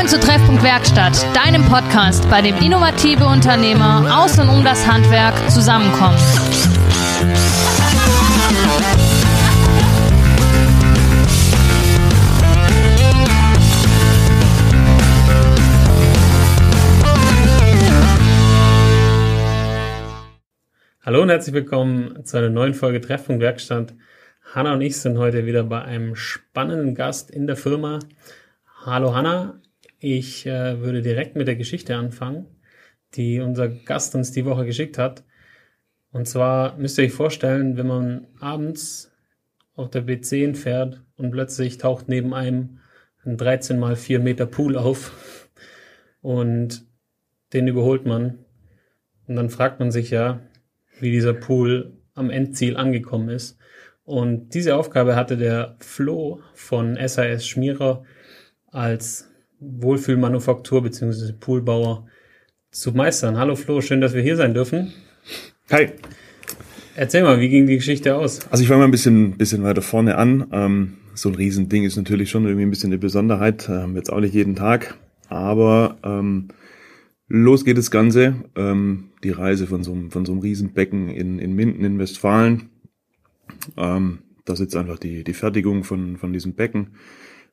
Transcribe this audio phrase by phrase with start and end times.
[0.00, 5.34] Willkommen zu Treffpunkt Werkstatt, deinem Podcast, bei dem innovative Unternehmer aus und um das Handwerk
[5.50, 6.16] zusammenkommen.
[21.04, 23.92] Hallo und herzlich willkommen zu einer neuen Folge Treffpunkt Werkstatt.
[24.54, 27.98] Hanna und ich sind heute wieder bei einem spannenden Gast in der Firma.
[28.86, 29.59] Hallo Hanna,
[30.00, 32.46] ich äh, würde direkt mit der Geschichte anfangen,
[33.14, 35.24] die unser Gast uns die Woche geschickt hat.
[36.10, 39.12] Und zwar müsst ihr euch vorstellen, wenn man abends
[39.74, 42.80] auf der B10 fährt und plötzlich taucht neben einem
[43.24, 45.48] ein 13 mal 4 Meter Pool auf
[46.22, 46.86] und
[47.52, 48.44] den überholt man.
[49.26, 50.40] Und dann fragt man sich ja,
[50.98, 53.58] wie dieser Pool am Endziel angekommen ist.
[54.04, 58.04] Und diese Aufgabe hatte der Flo von SAS Schmierer
[58.66, 59.29] als
[59.60, 61.32] Wohlfühlmanufaktur bzw.
[61.38, 62.06] Poolbauer
[62.70, 63.36] zu meistern.
[63.36, 64.92] Hallo Flo, schön, dass wir hier sein dürfen.
[65.70, 65.90] Hi.
[66.96, 68.40] Erzähl mal, wie ging die Geschichte aus?
[68.50, 70.46] Also ich fange mal ein bisschen, bisschen weiter vorne an.
[70.52, 73.68] Ähm, so ein Riesending ist natürlich schon irgendwie ein bisschen eine Besonderheit.
[73.68, 74.96] Haben wir jetzt auch nicht jeden Tag.
[75.28, 76.48] Aber ähm,
[77.28, 78.34] los geht das Ganze.
[78.56, 82.70] Ähm, die Reise von so einem, von so einem Riesenbecken in, in Minden in Westfalen.
[83.76, 86.88] Ähm, da sitzt einfach die, die Fertigung von, von diesem Becken.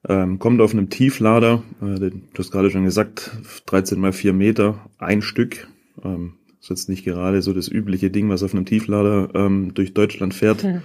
[0.07, 3.31] Ähm, kommt auf einem Tieflader, äh, du hast gerade schon gesagt,
[3.65, 5.67] 13 mal 4 Meter, ein Stück.
[6.03, 9.93] Ähm, ist jetzt nicht gerade so das übliche Ding, was auf einem Tieflader ähm, durch
[9.93, 10.63] Deutschland fährt.
[10.63, 10.81] Hm.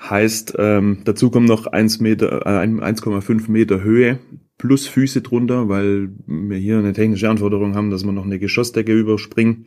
[0.00, 4.20] Heißt, ähm, dazu kommen noch 1 Meter, äh, 1,5 Meter Höhe
[4.58, 8.92] plus Füße drunter, weil wir hier eine technische Anforderung haben, dass wir noch eine Geschossdecke
[8.92, 9.66] überspringen.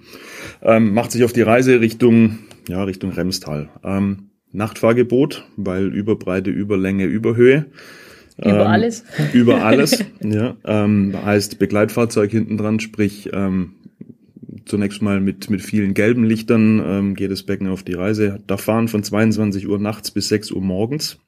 [0.61, 3.69] Ähm, macht sich auf die Reise Richtung, ja, Richtung Remstal.
[3.83, 7.67] Ähm, Nachtfahrgebot, weil Überbreite, Überlänge, Überhöhe.
[8.37, 9.03] Über ähm, alles.
[9.33, 10.55] Über alles, ja.
[10.65, 13.75] Ähm, heißt Begleitfahrzeug hinten dran, sprich ähm,
[14.65, 18.39] zunächst mal mit, mit vielen gelben Lichtern ähm, geht das Becken auf die Reise.
[18.47, 21.19] Da fahren von 22 Uhr nachts bis 6 Uhr morgens.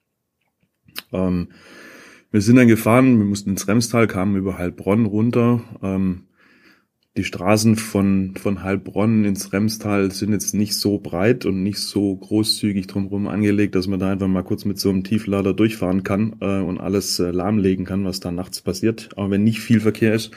[1.12, 1.48] Ähm,
[2.30, 5.62] wir sind dann gefahren, wir mussten ins Remstal, kamen über Heilbronn runter.
[5.82, 6.24] Ähm,
[7.16, 12.16] die Straßen von, von Heilbronn ins Remstal sind jetzt nicht so breit und nicht so
[12.16, 16.34] großzügig drumherum angelegt, dass man da einfach mal kurz mit so einem Tieflader durchfahren kann
[16.40, 20.12] äh, und alles äh, lahmlegen kann, was da nachts passiert, auch wenn nicht viel Verkehr
[20.12, 20.32] ist.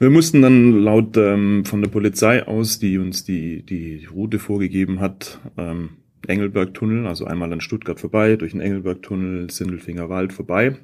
[0.00, 4.98] Wir mussten dann laut ähm, von der Polizei aus, die uns die, die Route vorgegeben
[4.98, 5.90] hat, ähm,
[6.26, 10.76] Engelberg-Tunnel, also einmal an Stuttgart vorbei, durch den Engelberg-Tunnel, Sindelfinger Wald vorbei,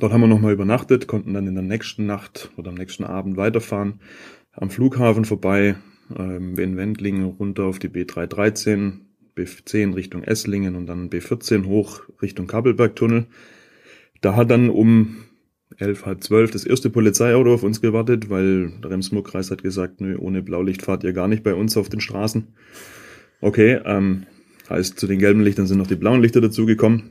[0.00, 3.36] Dort haben wir nochmal übernachtet, konnten dann in der nächsten Nacht oder am nächsten Abend
[3.36, 4.00] weiterfahren,
[4.52, 5.74] am Flughafen vorbei,
[6.16, 9.00] ähm, in Wendlingen runter auf die B313,
[9.36, 13.26] B10 Richtung Esslingen und dann B14 hoch Richtung Kabelbergtunnel.
[14.20, 15.24] Da hat dann um
[15.76, 20.16] elf, halb zwölf das erste Polizeiauto auf uns gewartet, weil der Remsmurkreis hat gesagt, nö,
[20.16, 22.48] ohne Blaulicht fahrt ihr gar nicht bei uns auf den Straßen.
[23.40, 24.26] Okay, ähm,
[24.70, 27.10] heißt, zu den gelben Lichtern sind noch die blauen Lichter dazugekommen.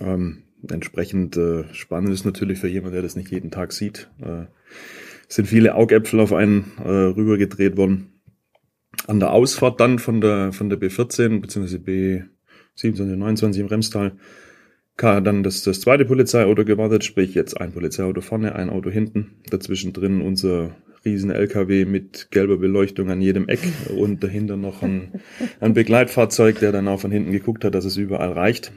[0.00, 0.42] Ähm,
[0.72, 4.10] entsprechend äh, spannend ist natürlich für jemanden, der das nicht jeden Tag sieht.
[4.20, 4.46] Äh,
[5.28, 8.12] sind viele Augäpfel auf einen äh, rübergedreht worden.
[9.06, 11.76] An der Ausfahrt dann von der von der B14 bzw.
[12.76, 14.12] B27, 29 im Remstal
[14.96, 19.36] kam dann das, das zweite Polizeiauto gewartet, sprich jetzt ein Polizeiauto vorne, ein Auto hinten,
[19.50, 23.60] dazwischen drin unser riesen LKW mit gelber Beleuchtung an jedem Eck
[23.96, 25.20] und dahinter noch ein,
[25.60, 28.72] ein Begleitfahrzeug, der dann auch von hinten geguckt hat, dass es überall reicht.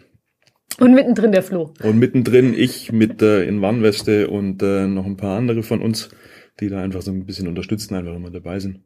[0.80, 1.74] Und mittendrin der Flo.
[1.84, 6.10] Und mittendrin ich mit äh, in Warnweste und äh, noch ein paar andere von uns,
[6.60, 8.82] die da einfach so ein bisschen unterstützen, einfach immer dabei sind.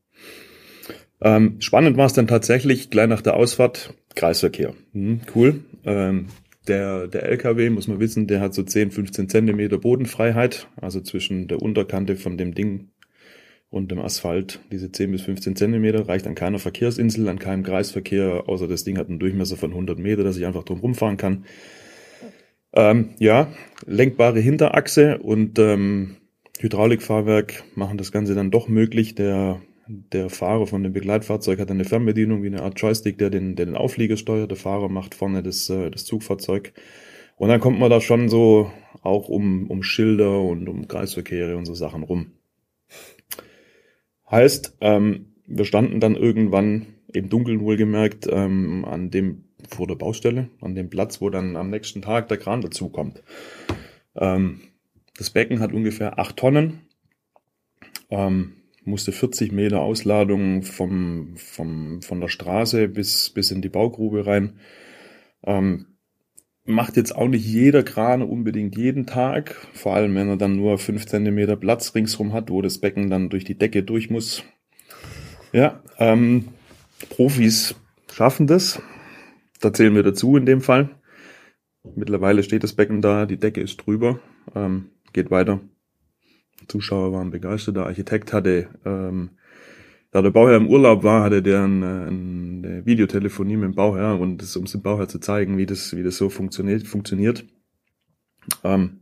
[1.21, 4.73] Ähm, spannend war es dann tatsächlich, gleich nach der Ausfahrt, Kreisverkehr.
[4.93, 5.61] Hm, cool.
[5.85, 6.27] Ähm,
[6.67, 11.47] der, der LKW, muss man wissen, der hat so 10, 15 Zentimeter Bodenfreiheit, also zwischen
[11.47, 12.89] der Unterkante von dem Ding
[13.69, 14.59] und dem Asphalt.
[14.71, 18.97] Diese 10 bis 15 Zentimeter reicht an keiner Verkehrsinsel, an keinem Kreisverkehr, außer das Ding
[18.97, 21.45] hat einen Durchmesser von 100 Meter, dass ich einfach drum rumfahren kann.
[22.73, 23.49] Ähm, ja,
[23.85, 26.17] lenkbare Hinterachse und ähm,
[26.59, 29.15] Hydraulikfahrwerk machen das Ganze dann doch möglich.
[29.15, 33.55] Der, der Fahrer von dem Begleitfahrzeug hat eine Fernbedienung wie eine Art Joystick, der den,
[33.55, 34.49] den Auflieger steuert.
[34.49, 36.73] Der Fahrer macht vorne das, äh, das Zugfahrzeug.
[37.37, 38.71] Und dann kommt man da schon so
[39.01, 42.31] auch um, um Schilder und um Kreisverkehre und so Sachen rum.
[44.29, 50.49] Heißt, ähm, wir standen dann irgendwann im Dunkeln wohlgemerkt ähm, an dem vor der Baustelle,
[50.61, 53.23] an dem Platz, wo dann am nächsten Tag der Kran dazukommt.
[54.15, 54.61] Ähm,
[55.17, 56.81] das Becken hat ungefähr acht Tonnen,
[58.09, 58.53] ähm,
[58.85, 64.59] musste 40 Meter Ausladung vom, vom, von der Straße bis, bis in die Baugrube rein.
[65.43, 65.87] Ähm,
[66.65, 70.77] macht jetzt auch nicht jeder Kran unbedingt jeden Tag, vor allem wenn er dann nur
[70.77, 74.43] fünf Zentimeter Platz ringsrum hat, wo das Becken dann durch die Decke durch muss.
[75.51, 76.49] Ja, ähm,
[77.09, 77.75] Profis
[78.11, 78.81] schaffen das.
[79.63, 80.89] Da zählen wir dazu in dem Fall.
[81.95, 84.19] Mittlerweile steht das Becken da, die Decke ist drüber,
[84.55, 85.61] ähm, geht weiter.
[86.67, 87.77] Zuschauer waren begeistert.
[87.77, 89.31] Der Architekt hatte ähm,
[90.11, 94.41] da der Bauherr im Urlaub war, hatte der eine, eine Videotelefonie mit dem Bauherr und
[94.41, 96.85] das, um es dem Bauherr zu zeigen, wie das, wie das so funktioniert.
[96.85, 97.45] funktioniert.
[98.65, 98.99] Ähm,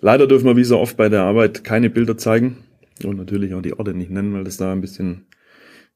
[0.00, 2.58] leider dürfen wir wie so oft bei der Arbeit keine Bilder zeigen
[3.04, 5.26] und natürlich auch die Orte nicht nennen, weil das da ein bisschen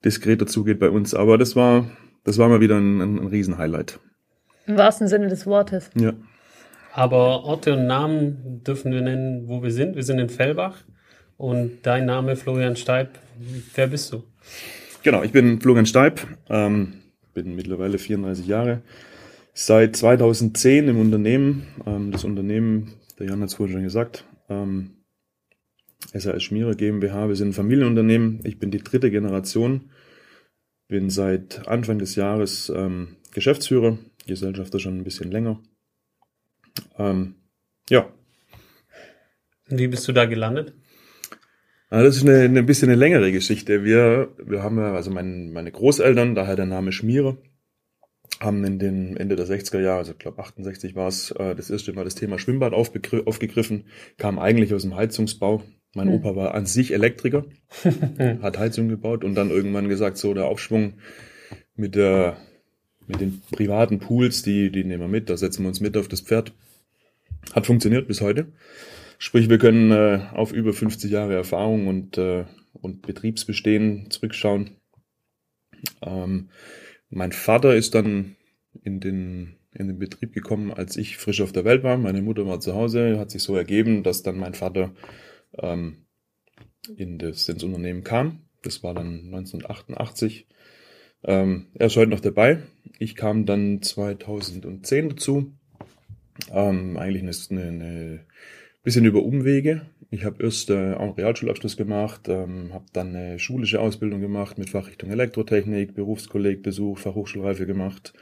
[0.05, 1.15] diskreter zugeht bei uns.
[1.15, 1.91] Aber das war,
[2.25, 4.01] das war mal wieder ein, ein, ein Riesenhighlight.
[4.67, 5.91] Im wahrsten Sinne des Wortes.
[5.95, 6.13] Ja.
[6.93, 9.97] Aber Orte und Namen dürfen wir nennen, wo wir sind.
[9.97, 10.85] Wir sind in Fellbach
[11.37, 13.11] und dein Name Florian Steib.
[13.75, 14.23] Wer bist du?
[15.03, 16.95] Genau, ich bin Florian Steib, ähm,
[17.35, 18.83] bin mittlerweile 34 Jahre,
[19.53, 21.67] seit 2010 im Unternehmen.
[21.85, 24.93] Ähm, das Unternehmen, der Jan hat es vorhin schon gesagt, ähm,
[26.13, 28.41] SAS Schmierer GmbH, wir sind ein Familienunternehmen.
[28.45, 29.91] Ich bin die dritte Generation,
[30.89, 35.61] bin seit Anfang des Jahres ähm, Geschäftsführer, Gesellschafter schon ein bisschen länger.
[36.99, 37.37] Ähm,
[37.91, 38.09] ja.
[39.67, 40.75] Wie bist du da gelandet?
[41.91, 43.85] Ja, das ist eine, eine bisschen eine längere Geschichte.
[43.85, 47.39] Wir, wir haben ja, also mein, meine Großeltern, daher der Name Schmiere,
[48.41, 51.71] haben in den Ende der 60er Jahre, also ich glaube 68 war es, äh, das
[51.71, 53.87] erste Mal das Thema Schwimmbad aufgegriffen,
[54.19, 55.63] kam eigentlich aus dem Heizungsbau.
[55.95, 56.15] Mein hm.
[56.15, 57.45] Opa war an sich Elektriker,
[58.43, 60.95] hat Heizung gebaut und dann irgendwann gesagt, so der Aufschwung
[61.77, 62.37] mit der
[63.07, 66.09] mit den privaten Pools, die, die nehmen wir mit, da setzen wir uns mit auf
[66.09, 66.53] das Pferd.
[67.53, 68.53] Hat funktioniert bis heute.
[69.19, 74.71] Sprich, wir können äh, auf über 50 Jahre Erfahrung und, äh, und Betriebsbestehen zurückschauen.
[76.03, 76.49] Ähm,
[77.11, 78.37] mein Vater ist dann
[78.83, 81.97] in den, in den Betrieb gekommen, als ich frisch auf der Welt war.
[81.97, 84.93] Meine Mutter war zu Hause, hat sich so ergeben, dass dann mein Vater
[85.59, 86.07] ähm,
[86.97, 88.41] in das, ins Unternehmen kam.
[88.63, 90.47] Das war dann 1988.
[91.25, 92.63] Ähm, er ist heute noch dabei.
[92.99, 95.53] Ich kam dann 2010 dazu.
[96.51, 98.27] Ähm, eigentlich eine, eine
[98.83, 99.87] bisschen über Umwege.
[100.11, 104.59] Ich habe erst äh, auch einen Realschulabschluss gemacht, ähm, habe dann eine schulische Ausbildung gemacht
[104.59, 108.13] mit Fachrichtung Elektrotechnik, Berufskolleg besucht, Fachhochschulreife gemacht,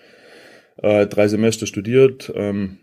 [0.76, 2.78] äh, drei Semester studiert, ähm,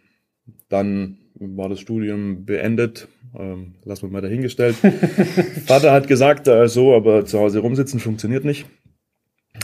[0.67, 4.75] dann war das Studium beendet, ähm, lassen wir mal dahingestellt.
[5.65, 8.65] Vater hat gesagt, äh, so, aber zu Hause rumsitzen funktioniert nicht.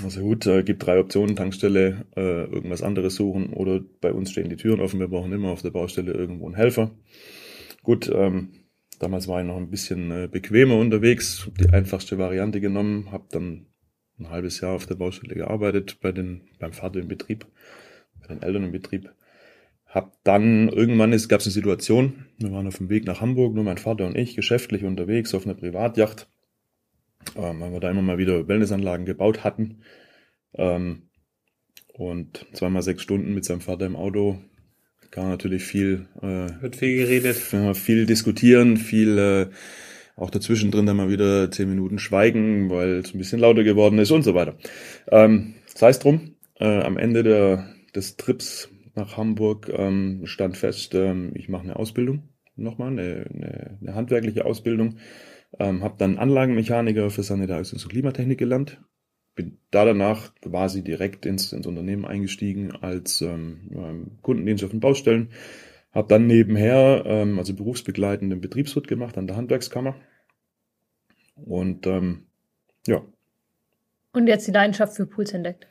[0.03, 4.49] Also gut, äh, gibt drei Optionen, Tankstelle, äh, irgendwas anderes suchen oder bei uns stehen
[4.49, 6.91] die Türen offen, wir brauchen immer auf der Baustelle irgendwo einen Helfer.
[7.83, 8.49] Gut, ähm,
[8.99, 13.67] damals war ich noch ein bisschen äh, bequemer unterwegs, die einfachste Variante genommen, habe dann
[14.19, 17.45] ein halbes Jahr auf der Baustelle gearbeitet, bei den, beim Vater im Betrieb,
[18.21, 19.11] bei den Eltern im Betrieb.
[19.95, 23.55] Hab dann irgendwann ist, gab es eine Situation, wir waren auf dem Weg nach Hamburg,
[23.55, 26.27] nur mein Vater und ich, geschäftlich unterwegs auf einer Privatjacht,
[27.37, 29.77] ähm, weil wir da immer mal wieder Wellnessanlagen gebaut hatten.
[30.53, 31.03] Ähm,
[31.93, 34.37] und zweimal sechs Stunden mit seinem Vater im Auto
[35.11, 37.37] kann natürlich viel, äh, wird viel geredet,
[37.77, 39.47] viel diskutieren, viel äh,
[40.17, 43.97] auch dazwischen drin dann mal wieder zehn Minuten schweigen, weil es ein bisschen lauter geworden
[43.99, 44.57] ist und so weiter.
[45.09, 50.95] Ähm, sei es drum, äh, am Ende der, des Trips nach Hamburg ähm, stand fest,
[50.95, 54.97] ähm, ich mache eine Ausbildung, nochmal, eine, eine, eine handwerkliche Ausbildung,
[55.59, 58.81] ähm, habe dann Anlagenmechaniker für Sanitariums- und Klimatechnik gelernt,
[59.35, 65.29] bin da danach quasi direkt ins, ins Unternehmen eingestiegen als ähm, Kundendienst auf den Baustellen.
[65.91, 69.95] Habe dann nebenher, ähm, also berufsbegleitend, den Betriebswirt gemacht an der Handwerkskammer.
[71.35, 72.27] Und ähm,
[72.87, 73.01] ja.
[74.13, 75.67] Und jetzt die Leidenschaft für Pools entdeckt.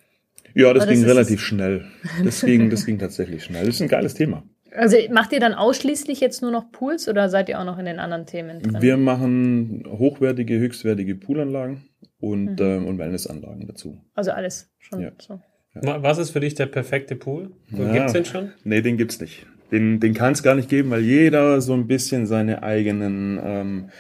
[0.55, 1.85] Ja, das, das ging relativ schnell.
[2.25, 3.67] Das ging, das ging tatsächlich schnell.
[3.67, 4.45] Das ist ein geiles Thema.
[4.77, 7.85] Also macht ihr dann ausschließlich jetzt nur noch Pools oder seid ihr auch noch in
[7.85, 8.83] den anderen Themen drin?
[8.83, 11.85] Wir machen hochwertige, höchstwertige Poolanlagen
[12.19, 12.67] und, mhm.
[12.67, 14.01] ähm, und Wellnessanlagen dazu.
[14.15, 15.13] Also alles schon ja.
[15.19, 15.41] so.
[15.81, 16.03] Ja.
[16.03, 17.53] Was ist für dich der perfekte Pool?
[17.71, 17.93] Ja.
[17.93, 18.53] Gibt es den schon?
[18.65, 19.47] Nee, den gibt's nicht.
[19.71, 23.91] Den, den kann es gar nicht geben, weil jeder so ein bisschen seine eigenen, ähm,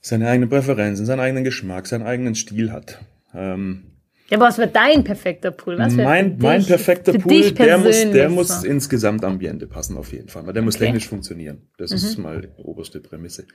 [0.00, 3.00] seine eigenen Präferenzen, seinen eigenen Geschmack, seinen eigenen Stil hat.
[3.34, 3.95] Ähm,
[4.28, 5.78] ja, aber was wird dein perfekter Pool?
[5.78, 8.66] Was mein, mein perfekter Pool, der muss, der muss so.
[8.66, 10.46] ins Gesamtambiente passen auf jeden Fall.
[10.46, 10.86] Weil der muss okay.
[10.86, 11.68] technisch funktionieren.
[11.78, 11.96] Das mhm.
[11.96, 13.46] ist mal die oberste Prämisse.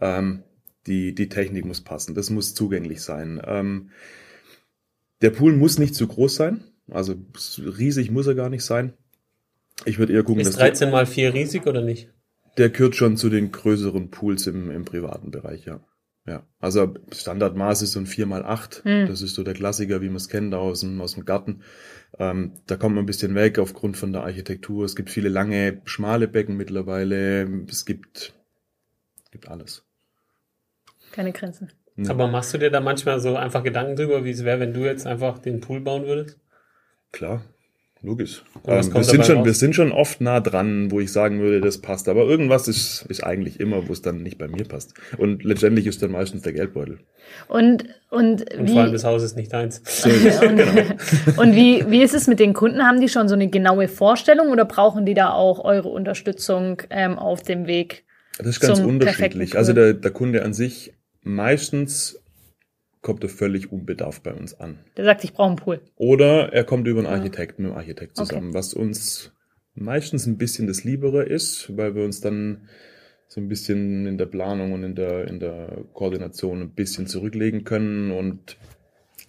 [0.00, 0.42] Ähm,
[0.86, 3.40] die, die Technik muss passen, das muss zugänglich sein.
[3.44, 3.90] Ähm,
[5.20, 7.14] der Pool muss nicht zu groß sein, also
[7.58, 8.94] riesig muss er gar nicht sein.
[9.84, 12.08] Ich würde eher gucken, ist 13 mal 4 riesig oder nicht?
[12.56, 15.80] Der gehört schon zu den größeren Pools im, im privaten Bereich, ja.
[16.28, 18.84] Ja, also Standardmaß ist so ein 4x8.
[18.84, 19.06] Hm.
[19.06, 21.62] Das ist so der Klassiker, wie man es kennt aus dem, aus dem Garten.
[22.18, 24.84] Ähm, da kommt man ein bisschen weg aufgrund von der Architektur.
[24.84, 27.64] Es gibt viele lange, schmale Becken mittlerweile.
[27.66, 28.34] Es gibt,
[29.30, 29.86] gibt alles.
[31.12, 31.72] Keine Grenzen.
[31.96, 32.10] Ja.
[32.10, 34.84] Aber machst du dir da manchmal so einfach Gedanken drüber, wie es wäre, wenn du
[34.84, 36.38] jetzt einfach den Pool bauen würdest?
[37.10, 37.42] Klar,
[38.02, 38.42] logisch.
[38.62, 39.46] Und Ähm, wir, sind schon, raus?
[39.46, 42.08] wir sind schon oft nah dran, wo ich sagen würde, das passt.
[42.08, 44.94] Aber irgendwas ist, ist eigentlich immer, wo es dann nicht bei mir passt.
[45.16, 46.98] Und letztendlich ist dann meistens der Geldbeutel.
[47.48, 49.82] Und, und, Und wie, vor allem das Haus ist nicht deins.
[49.84, 50.40] So ist es.
[50.40, 50.62] genau.
[51.36, 52.82] und wie, wie ist es mit den Kunden?
[52.82, 57.18] Haben die schon so eine genaue Vorstellung oder brauchen die da auch eure Unterstützung ähm,
[57.18, 58.04] auf dem Weg?
[58.38, 59.56] Das ist ganz unterschiedlich.
[59.56, 62.22] Also der, der Kunde an sich, meistens
[63.02, 64.78] kommt er völlig unbedarft bei uns an.
[64.96, 65.80] Der sagt, ich brauche einen Pool.
[65.96, 68.28] Oder er kommt über einen Architekten, mit dem Architekt Okay.
[68.28, 69.32] zusammen, was uns
[69.74, 72.68] meistens ein bisschen das Liebere ist, weil wir uns dann
[73.28, 77.64] so ein bisschen in der Planung und in der, in der Koordination ein bisschen zurücklegen
[77.64, 78.56] können und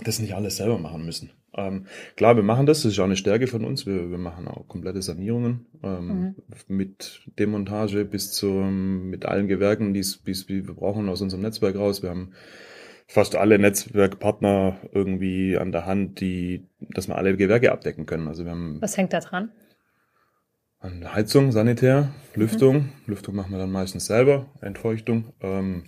[0.04, 1.32] das nicht alles selber machen müssen.
[1.56, 1.86] Ähm,
[2.16, 3.86] klar, wir machen das, das ist auch eine Stärke von uns.
[3.86, 6.36] Wir, wir machen auch komplette Sanierungen ähm,
[6.68, 12.02] mit Demontage bis zum, mit allen Gewerken, die wir brauchen aus unserem Netzwerk raus.
[12.02, 12.32] Wir haben
[13.12, 18.28] fast alle Netzwerkpartner irgendwie an der Hand, die, dass wir alle Gewerke abdecken können.
[18.28, 19.52] Also wir haben Was hängt da dran?
[20.82, 22.90] an Heizung, Sanitär, Lüftung.
[23.06, 25.34] Lüftung machen wir dann meistens selber, Entfeuchtung.
[25.42, 25.84] Ähm,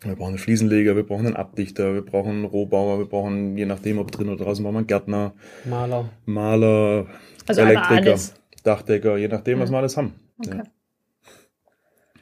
[0.00, 3.66] wir brauchen einen Fliesenleger, wir brauchen einen Abdichter, wir brauchen einen Rohbauer, wir brauchen, je
[3.66, 6.10] nachdem, ob drin oder draußen, brauchen wir einen Gärtner, Maler.
[6.24, 7.06] Maler,
[7.46, 8.34] Also Elektriker, alles.
[8.64, 10.14] Dachdecker, je nachdem, was wir alles haben.
[10.38, 10.56] Okay.
[10.58, 10.64] Ja.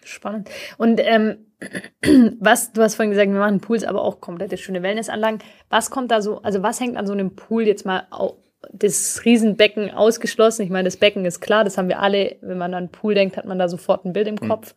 [0.05, 0.49] Spannend.
[0.79, 1.47] Und ähm,
[2.41, 5.39] was, du hast vorhin gesagt, wir machen Pools, aber auch komplette schöne Wellnessanlagen.
[5.71, 8.37] Was kommt da so, also was hängt an so einem Pool jetzt mal au-
[8.73, 10.63] das Riesenbecken ausgeschlossen?
[10.63, 12.37] Ich meine, das Becken ist klar, das haben wir alle.
[12.43, 14.75] Wenn man an Pool denkt, hat man da sofort ein Bild im Kopf.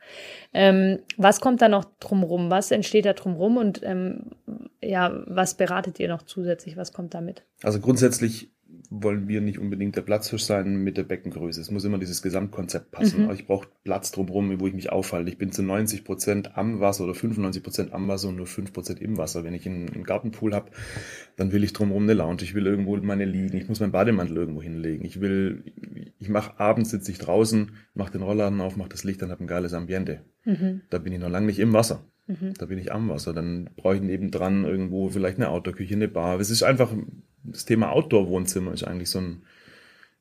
[0.54, 2.50] Ähm, was kommt da noch drumrum?
[2.50, 3.58] Was entsteht da drumrum?
[3.58, 4.32] Und ähm,
[4.82, 6.78] ja, was beratet ihr noch zusätzlich?
[6.78, 7.44] Was kommt da mit?
[7.64, 8.52] Also grundsätzlich
[8.90, 11.62] wollen wir nicht unbedingt der Platzhirsch sein mit der Beckengröße.
[11.62, 13.26] Es muss immer dieses Gesamtkonzept passen.
[13.26, 13.32] Mhm.
[13.32, 15.30] Ich brauche Platz drumherum, wo ich mich aufhalte.
[15.30, 18.74] Ich bin zu 90 Prozent am Wasser oder 95 Prozent am Wasser und nur 5
[18.74, 19.44] Prozent im Wasser.
[19.44, 20.72] Wenn ich einen, einen Gartenpool habe,
[21.36, 22.44] dann will ich drumherum eine Lounge.
[22.44, 23.58] Ich will irgendwo meine liegen.
[23.58, 25.06] Ich muss meinen Bademantel irgendwo hinlegen.
[25.06, 25.64] Ich will,
[26.20, 29.44] ich mache abends sitze ich draußen, mache den Rollladen auf, mache das Licht, dann habe
[29.44, 30.22] ein geiles Ambiente.
[30.44, 30.82] Mhm.
[30.90, 32.06] Da bin ich noch lange nicht im Wasser.
[32.28, 32.54] Mhm.
[32.58, 33.34] Da bin ich am Wasser.
[33.34, 36.40] Dann brauche ich nebendran irgendwo vielleicht eine Outdoor-Küche, eine Bar.
[36.40, 36.92] Es ist einfach,
[37.48, 39.44] das Thema Outdoor-Wohnzimmer ist eigentlich so ein,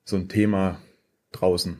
[0.04, 0.81] so ein Thema
[1.33, 1.78] draußen.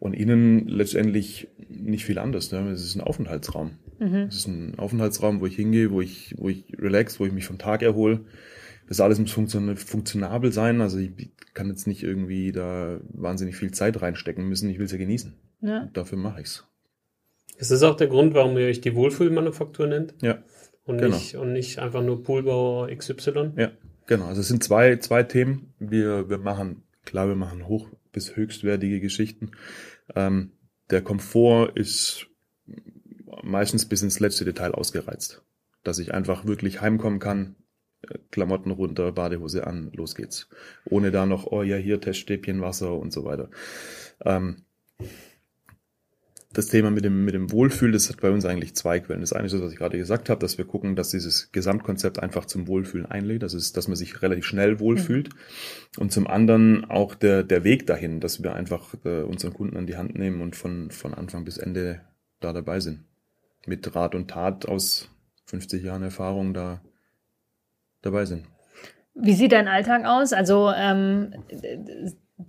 [0.00, 2.50] Und innen letztendlich nicht viel anders.
[2.52, 2.70] Ne?
[2.70, 3.78] Es ist ein Aufenthaltsraum.
[3.98, 4.14] Mhm.
[4.28, 7.46] Es ist ein Aufenthaltsraum, wo ich hingehe, wo ich, wo ich relax, wo ich mich
[7.46, 8.20] vom Tag erhole.
[8.88, 10.80] Das alles muss funktion funktionabel sein.
[10.80, 11.10] Also ich
[11.54, 14.68] kann jetzt nicht irgendwie da wahnsinnig viel Zeit reinstecken müssen.
[14.68, 15.34] Ich will es ja genießen.
[15.62, 15.88] Ja.
[15.92, 16.66] Dafür mache ich's.
[17.56, 20.14] Ist das auch der Grund, warum ihr euch die Wohlfühlmanufaktur nennt?
[20.20, 20.42] Ja.
[20.84, 21.14] Und, Genau.
[21.16, 23.52] nicht, und nicht einfach nur Poolbauer XY?
[23.56, 23.70] Ja,
[24.06, 24.26] genau.
[24.26, 25.74] Also es sind zwei, zwei Themen.
[25.78, 29.52] Wir, wir machen, klar, wir machen hoch bis höchstwertige Geschichten.
[30.14, 30.52] Ähm,
[30.90, 32.26] der Komfort ist
[33.42, 35.42] meistens bis ins letzte Detail ausgereizt.
[35.82, 37.56] Dass ich einfach wirklich heimkommen kann,
[38.02, 40.48] äh, Klamotten runter, Badehose an, los geht's.
[40.84, 43.50] Ohne da noch, oh ja, hier Teststäbchen, Wasser und so weiter.
[44.24, 44.64] Ähm,
[46.54, 49.20] das Thema mit dem, mit dem Wohlfühl, das hat bei uns eigentlich zwei Quellen.
[49.20, 52.22] Das eine ist das, was ich gerade gesagt habe, dass wir gucken, dass dieses Gesamtkonzept
[52.22, 55.30] einfach zum Wohlfühlen einlädt, das ist, dass man sich relativ schnell wohlfühlt.
[55.98, 59.86] Und zum anderen auch der, der Weg dahin, dass wir einfach äh, unseren Kunden an
[59.86, 62.00] die Hand nehmen und von, von Anfang bis Ende
[62.40, 63.04] da dabei sind.
[63.66, 65.10] Mit Rat und Tat aus
[65.46, 66.80] 50 Jahren Erfahrung da
[68.02, 68.46] dabei sind.
[69.14, 70.32] Wie sieht dein Alltag aus?
[70.32, 71.34] Also, ähm,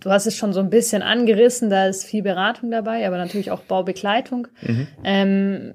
[0.00, 3.50] du hast es schon so ein bisschen angerissen, da ist viel Beratung dabei, aber natürlich
[3.50, 4.48] auch Baubegleitung.
[4.62, 4.86] Mhm.
[5.04, 5.74] Ähm,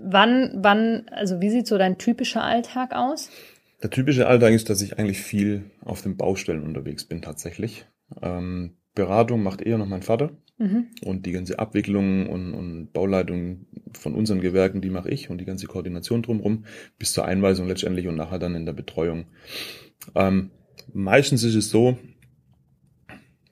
[0.00, 3.30] wann, wann, also wie sieht so dein typischer Alltag aus?
[3.82, 7.86] Der typische Alltag ist, dass ich eigentlich viel auf den Baustellen unterwegs bin tatsächlich.
[8.20, 10.30] Ähm, Beratung macht eher noch mein Vater
[10.62, 10.86] Mhm.
[11.04, 15.44] und die ganze Abwicklung und, und Bauleitung von unseren Gewerken, die mache ich und die
[15.44, 16.66] ganze Koordination drumherum
[16.98, 19.24] bis zur Einweisung letztendlich und nachher dann in der Betreuung.
[20.14, 20.50] Ähm,
[20.92, 21.98] meistens ist es so,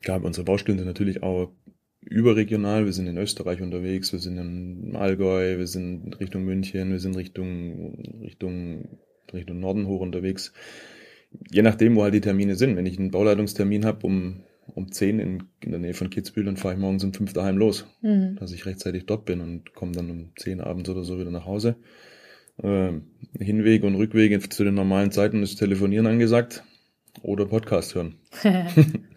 [0.02, 1.52] klar, unsere Baustellen sind natürlich auch
[2.00, 2.84] überregional.
[2.86, 7.16] Wir sind in Österreich unterwegs, wir sind in Allgäu, wir sind Richtung München, wir sind
[7.16, 8.98] Richtung, Richtung,
[9.32, 10.52] Richtung Norden hoch unterwegs.
[11.50, 12.76] Je nachdem, wo halt die Termine sind.
[12.76, 14.40] Wenn ich einen Bauleitungstermin habe um,
[14.74, 17.56] um 10 in, in der Nähe von Kitzbühel, dann fahre ich morgens um 5 daheim
[17.58, 18.36] los, Mhm.
[18.36, 21.44] dass ich rechtzeitig dort bin und komme dann um 10 abends oder so wieder nach
[21.46, 21.76] Hause.
[22.62, 23.02] Ähm,
[23.38, 26.64] Hinweg und Rückweg zu den normalen Zeiten ist Telefonieren angesagt
[27.22, 28.16] oder Podcast hören.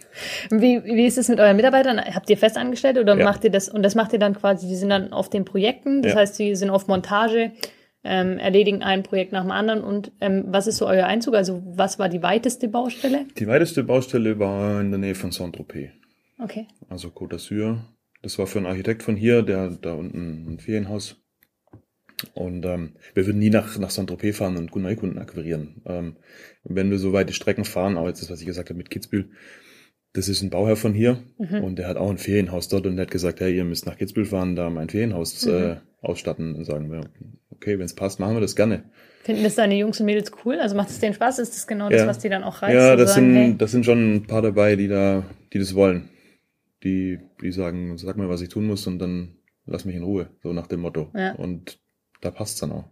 [0.52, 2.00] Wie, wie ist es mit euren Mitarbeitern?
[2.00, 3.24] Habt ihr festangestellt oder Ja.
[3.26, 3.70] macht ihr das?
[3.70, 6.20] Und das macht ihr dann quasi, die sind dann auf den Projekten, das Ja.
[6.20, 7.52] heißt, die sind auf Montage.
[8.06, 9.82] ähm, erledigen ein Projekt nach dem anderen.
[9.82, 11.36] Und ähm, was ist so euer Einzug?
[11.36, 13.26] Also was war die weiteste Baustelle?
[13.38, 15.90] Die weiteste Baustelle war in der Nähe von Saint-Tropez.
[16.38, 16.68] Okay.
[16.90, 17.78] Also Côte d'Azur.
[18.22, 21.16] Das war für einen Architekt von hier, der da unten ein Ferienhaus.
[22.34, 25.82] Und ähm, wir würden nie nach, nach Saint-Tropez fahren und Neukunden akquirieren.
[25.86, 26.18] Ähm,
[26.66, 29.30] wenn wir so weite Strecken fahren, auch jetzt das, was ich gesagt habe mit Kitzbühel,
[30.14, 31.64] das ist ein Bauherr von hier Mhm.
[31.64, 33.98] und der hat auch ein Ferienhaus dort und der hat gesagt, hey, ihr müsst nach
[33.98, 36.56] Kitzbühel fahren, da mein Ferienhaus äh, ausstatten.
[36.56, 37.02] Und sagen wir,
[37.50, 38.84] okay, wenn es passt, machen wir das gerne.
[39.24, 40.60] Finden das deine Jungs und Mädels cool?
[40.60, 41.40] Also macht es denen Spaß?
[41.40, 42.08] Ist das genau das, Ja.
[42.08, 42.76] was die dann auch reizt?
[42.76, 45.74] Ja, das sagen, sind, hey, das sind schon ein paar dabei, die da, die das
[45.74, 46.10] wollen.
[46.84, 50.28] Die, die sagen, sag mir, was ich tun muss und dann lass mich in Ruhe,
[50.44, 51.10] so nach dem Motto.
[51.16, 51.32] Ja.
[51.36, 51.80] Und
[52.20, 52.84] da passt's dann auch.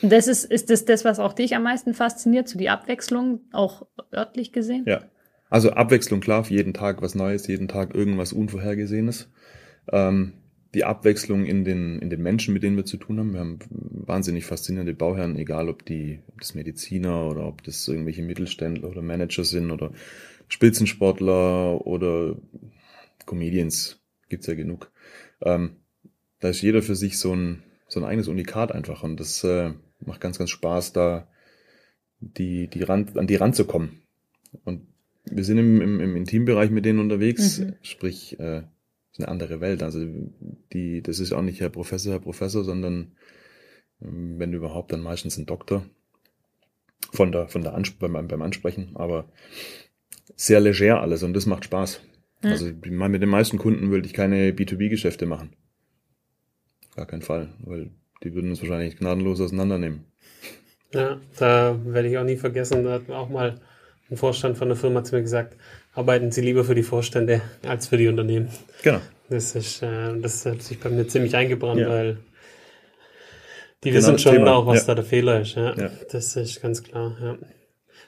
[0.00, 3.40] Und das ist, ist das das, was auch dich am meisten fasziniert, so die Abwechslung,
[3.52, 4.84] auch örtlich gesehen?
[4.86, 5.02] Ja.
[5.52, 9.28] Also Abwechslung, klar, jeden Tag was Neues, jeden Tag irgendwas Unvorhergesehenes.
[9.92, 10.32] Ähm,
[10.72, 13.34] die Abwechslung in den, in den Menschen, mit denen wir zu tun haben.
[13.34, 18.22] Wir haben wahnsinnig faszinierende Bauherren, egal ob die, ob das Mediziner oder ob das irgendwelche
[18.22, 19.92] Mittelständler oder Manager sind oder
[20.48, 22.36] Spitzensportler oder
[23.26, 24.00] Comedians.
[24.30, 24.90] Gibt's ja genug.
[25.42, 25.76] Ähm,
[26.40, 29.74] da ist jeder für sich so ein, so ein eigenes Unikat einfach und das äh,
[30.00, 31.28] macht ganz, ganz Spaß, da
[32.20, 34.00] die, die Rand, an die ranzukommen.
[34.64, 34.91] Und
[35.24, 37.74] wir sind im, im, im Intimbereich mit denen unterwegs, Mhm.
[37.82, 38.62] sprich, äh,
[39.12, 39.82] ist eine andere Welt.
[39.82, 40.06] Also
[40.72, 43.12] die, das ist auch nicht Herr Professor, Herr Professor, sondern
[44.02, 45.84] ähm, wenn überhaupt, dann meistens ein Doktor.
[47.12, 49.28] Von der, von der Ansp beim, beim Ansprechen, aber
[50.34, 52.00] sehr leger alles und das macht Spaß.
[52.42, 52.50] Ja.
[52.50, 55.54] Also mit den meisten Kunden würde ich keine B2B-Geschäfte machen.
[56.96, 57.90] Gar keinen Fall, weil
[58.22, 60.04] die würden uns wahrscheinlich gnadenlos auseinandernehmen.
[60.94, 63.60] Ja, da werde ich auch nie vergessen, da hat auch mal
[64.12, 65.56] ein Vorstand von der Firma zu mir gesagt,
[65.94, 68.48] arbeiten Sie lieber für die Vorstände als für die Unternehmen.
[68.82, 69.00] Genau.
[69.28, 71.88] Das ist, äh, das hat sich bei mir ziemlich eingebrannt, Ja.
[71.88, 72.18] weil
[73.82, 74.54] die Genau wissen schon Thema.
[74.54, 74.86] auch, was Ja.
[74.88, 75.54] da der Fehler ist.
[75.56, 75.74] Ja.
[75.76, 75.90] Ja.
[76.10, 77.16] Das ist ganz klar.
[77.20, 77.38] Ja.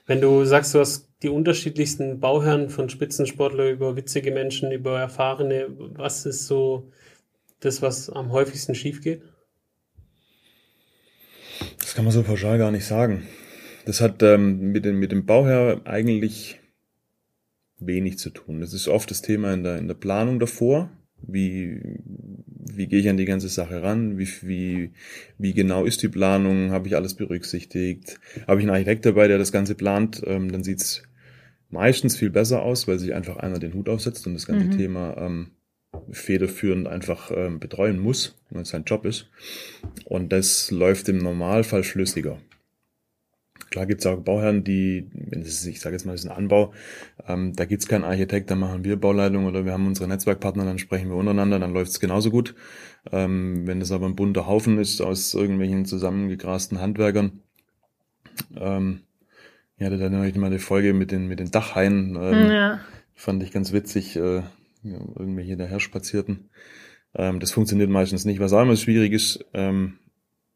[0.07, 5.69] Wenn du sagst, du hast die unterschiedlichsten Bauherren von Spitzensportler über witzige Menschen, über erfahrene,
[5.79, 6.91] was ist so
[7.61, 9.23] das, was am häufigsten schief geht?
[11.79, 13.27] Das kann man so pauschal gar nicht sagen.
[13.85, 16.61] Das hat ähm, mit, dem, mit dem Bauherr eigentlich
[17.79, 18.61] wenig zu tun.
[18.61, 20.91] Das ist oft das Thema in der, in der Planung davor.
[21.27, 24.19] Wie, wie gehe ich an die ganze Sache ran?
[24.19, 24.91] Wie, wie,
[25.39, 26.71] wie genau ist die Planung?
[26.71, 28.21] Habe ich alles berücksichtigt?
[28.47, 30.23] Habe ich einen Architekt dabei, der das Ganze plant?
[30.27, 31.03] Ähm, dann sieht's
[31.71, 34.71] meistens viel besser aus, weil sich einfach einer den Hut aufsetzt und das ganze Mhm.
[34.71, 35.51] Thema ähm,
[36.11, 39.31] federführend einfach ähm, betreuen muss, wenn es sein Job ist.
[40.05, 42.39] Und das läuft im Normalfall flüssiger.
[43.75, 46.73] Klar gibt's auch Bauherren, die, wenn es ich sage jetzt mal, das ist ein Anbau,
[47.27, 50.79] ähm, da gibt's keinen Architekt, dann machen wir Bauleitung oder wir haben unsere Netzwerkpartner, dann
[50.79, 52.55] sprechen wir untereinander, dann läuft's genauso gut.
[53.11, 57.41] Ähm, wenn das aber ein bunter Haufen ist aus irgendwelchen zusammengegrasten Handwerkern,
[58.55, 59.01] ähm,
[59.79, 62.81] ja, da dann ich mal eine Folge mit den, mit den Dachhaien, ähm, Ja.
[63.13, 66.49] fand ich ganz witzig, äh, ja, irgendwelche daher spazierten.
[67.17, 68.39] Ähm, das funktioniert meistens nicht.
[68.39, 69.99] Was auch immer schwierig ist, ähm,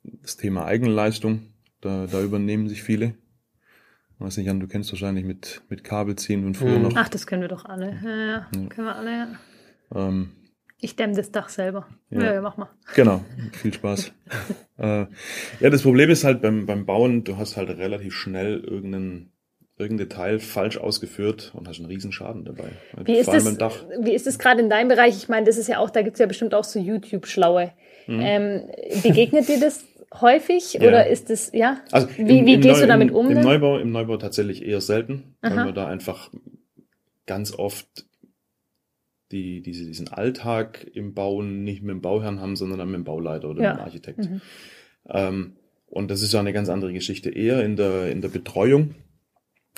[0.04, 1.48] das Thema Eigenleistung,
[1.80, 3.14] da, da übernehmen sich viele.
[4.18, 6.82] Weiß nicht, Jan, du kennst wahrscheinlich mit, mit Kabel ziehen und früher Mhm.
[6.82, 6.92] noch.
[6.96, 7.96] Ach, das können wir doch alle.
[8.04, 8.46] Ja, ja.
[8.68, 9.28] Können wir alle, ja.
[9.94, 10.30] Ähm,
[10.80, 11.86] Ich dämme das Dach selber.
[12.10, 12.22] Ja.
[12.22, 12.68] Ja, ja, mach mal.
[12.94, 14.12] Genau, viel Spaß.
[14.78, 15.06] äh,
[15.60, 19.32] ja, das Problem ist halt beim, beim Bauen, du hast halt relativ schnell irgendeinen
[19.80, 22.70] irgendein Detail falsch ausgeführt und hast einen riesen Schaden dabei.
[23.04, 23.84] Wie ist Vor allem das, beim Dach.
[24.00, 25.16] wie ist das gerade in deinem Bereich?
[25.16, 27.70] Ich meine, das ist ja auch, da gibt's ja bestimmt auch so YouTube-Schlaue.
[28.08, 28.20] Mhm.
[28.20, 28.62] Ähm,
[29.04, 29.84] begegnet dir das
[30.14, 30.80] häufig Ja.
[30.88, 31.80] oder ist das, ja?
[31.92, 33.28] Also wie im- wie im gehst Neu- du damit im, um?
[33.28, 33.44] Im dann?
[33.44, 35.64] Neubau, Im Neubau tatsächlich eher selten, weil Aha.
[35.66, 36.30] wir da einfach
[37.26, 38.06] ganz oft
[39.32, 43.04] die, diese, diesen Alltag im Bauen nicht mit dem Bauherrn haben, sondern dann mit dem
[43.04, 43.70] Bauleiter oder Ja.
[43.72, 44.18] mit dem Architekt.
[44.20, 44.40] Mhm.
[45.10, 47.30] Ähm, und das ist ja eine ganz andere Geschichte.
[47.30, 48.94] Eher in der, in der Betreuung.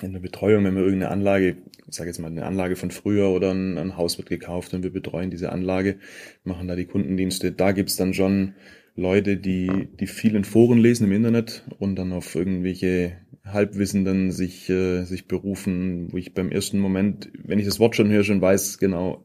[0.02, 3.28] In der Betreuung, wenn wir irgendeine Anlage, ich sage jetzt mal eine Anlage von früher
[3.30, 5.98] oder ein, ein Haus wird gekauft und wir betreuen diese Anlage,
[6.44, 8.54] machen da die Kundendienste, da gibt's dann schon
[9.00, 14.68] Leute, die, die viel in Foren lesen im Internet und dann auf irgendwelche Halbwissenden sich,
[14.68, 18.40] äh, sich berufen, wo ich beim ersten Moment, wenn ich das Wort schon höre, schon
[18.40, 19.24] weiß, genau,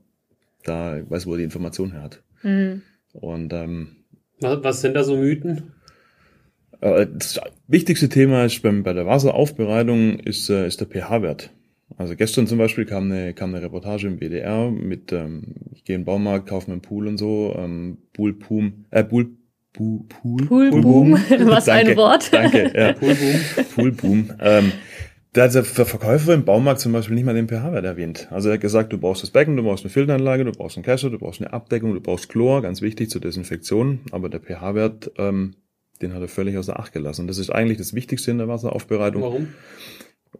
[0.64, 2.24] da weiß, wo er die Information her hat.
[2.42, 2.82] Mhm.
[3.14, 3.98] Und ähm,
[4.40, 5.74] Was, was sind da so Mythen?
[6.82, 11.52] äh, das wichtigste Thema ist beim, bei der Wasseraufbereitung ist, äh, ist der pH-Wert.
[11.98, 15.96] Also gestern zum Beispiel kam eine, kam eine Reportage im WDR mit, ähm, ich gehe
[15.96, 19.38] in den Baumarkt, kaufe mir einen Pool und so, ähm, Pool, Pool, äh, Pool,
[19.76, 21.14] Pool, Pool, Poolboom,
[21.48, 22.32] was ein Danke, Wort.
[22.32, 23.40] Danke, ja, Poolboom,
[23.76, 24.34] Poolboom.
[24.40, 24.72] Ähm,
[25.34, 28.30] da hat der Verkäufer im Baumarkt zum Beispiel nicht mal den pH-Wert erwähnt.
[28.32, 30.86] Also er hat gesagt, du brauchst das Becken, du brauchst eine Filteranlage, du brauchst einen
[30.86, 34.00] Kescher, du brauchst eine Abdeckung, du brauchst Chlor, ganz wichtig zur Desinfektion.
[34.12, 35.56] Aber der pH-Wert, ähm,
[36.02, 37.22] Den hat er völlig außer Acht gelassen.
[37.22, 39.22] Und das ist eigentlich das Wichtigste in der Wasseraufbereitung.
[39.24, 39.48] Warum?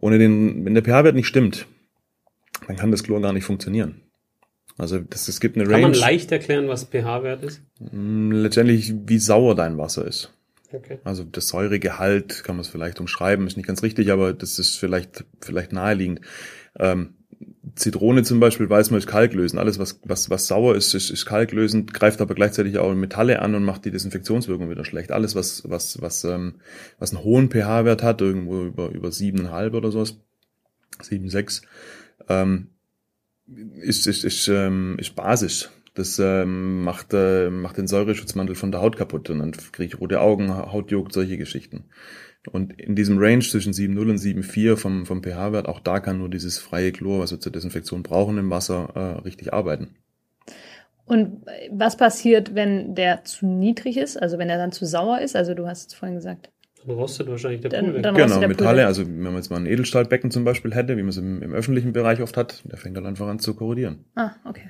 [0.00, 1.66] Ohne den, wenn der pH-Wert nicht stimmt,
[2.66, 4.00] dann kann das Chlor gar nicht funktionieren.
[4.78, 5.88] Also das, es gibt eine Kann Range.
[5.88, 7.62] man leicht erklären, was pH-Wert ist?
[7.92, 10.32] Mm, Letztendlich, wie sauer dein Wasser ist.
[10.72, 10.98] Okay.
[11.04, 14.76] Also das Säuregehalt kann man es vielleicht umschreiben, ist nicht ganz richtig, aber das ist
[14.76, 16.20] vielleicht, vielleicht naheliegend.
[16.78, 17.14] Ähm,
[17.74, 19.60] Zitrone zum Beispiel weiß man ist kalklösend.
[19.60, 23.54] Alles, was, was, was sauer ist, ist, ist kalklösend, greift aber gleichzeitig auch Metalle an
[23.54, 25.12] und macht die Desinfektionswirkung wieder schlecht.
[25.12, 26.56] Alles, was, was, was, ähm,
[26.98, 30.18] was einen hohen pH-Wert hat, irgendwo über, über 7,5 oder sowas,
[31.02, 31.62] 7,6,
[32.28, 32.68] ähm,
[33.46, 35.70] ist, ist, ist, ähm, ist basisch.
[35.94, 40.00] Das ähm, macht, äh, macht den Säureschutzmantel von der Haut kaputt und dann kriege ich
[40.00, 41.84] rote Augen, Hautjuckt, solche Geschichten.
[42.52, 46.28] Und in diesem Range zwischen 7,0 und 7,4 vom, vom pH-Wert, auch da kann nur
[46.28, 49.96] dieses freie Chlor, was wir zur Desinfektion brauchen im Wasser, äh, richtig arbeiten.
[51.06, 55.36] Und was passiert, wenn der zu niedrig ist, also wenn er dann zu sauer ist?
[55.36, 56.50] Also du hast es vorhin gesagt.
[56.88, 58.86] Rostet wahrscheinlich der Dann- Pool dann- Genau, Metalle, Pulver.
[58.86, 61.52] also wenn man jetzt mal ein Edelstahlbecken zum Beispiel hätte, wie man es im, im
[61.52, 64.04] öffentlichen Bereich oft hat, der fängt dann einfach an zu korrodieren.
[64.14, 64.68] Ah, okay.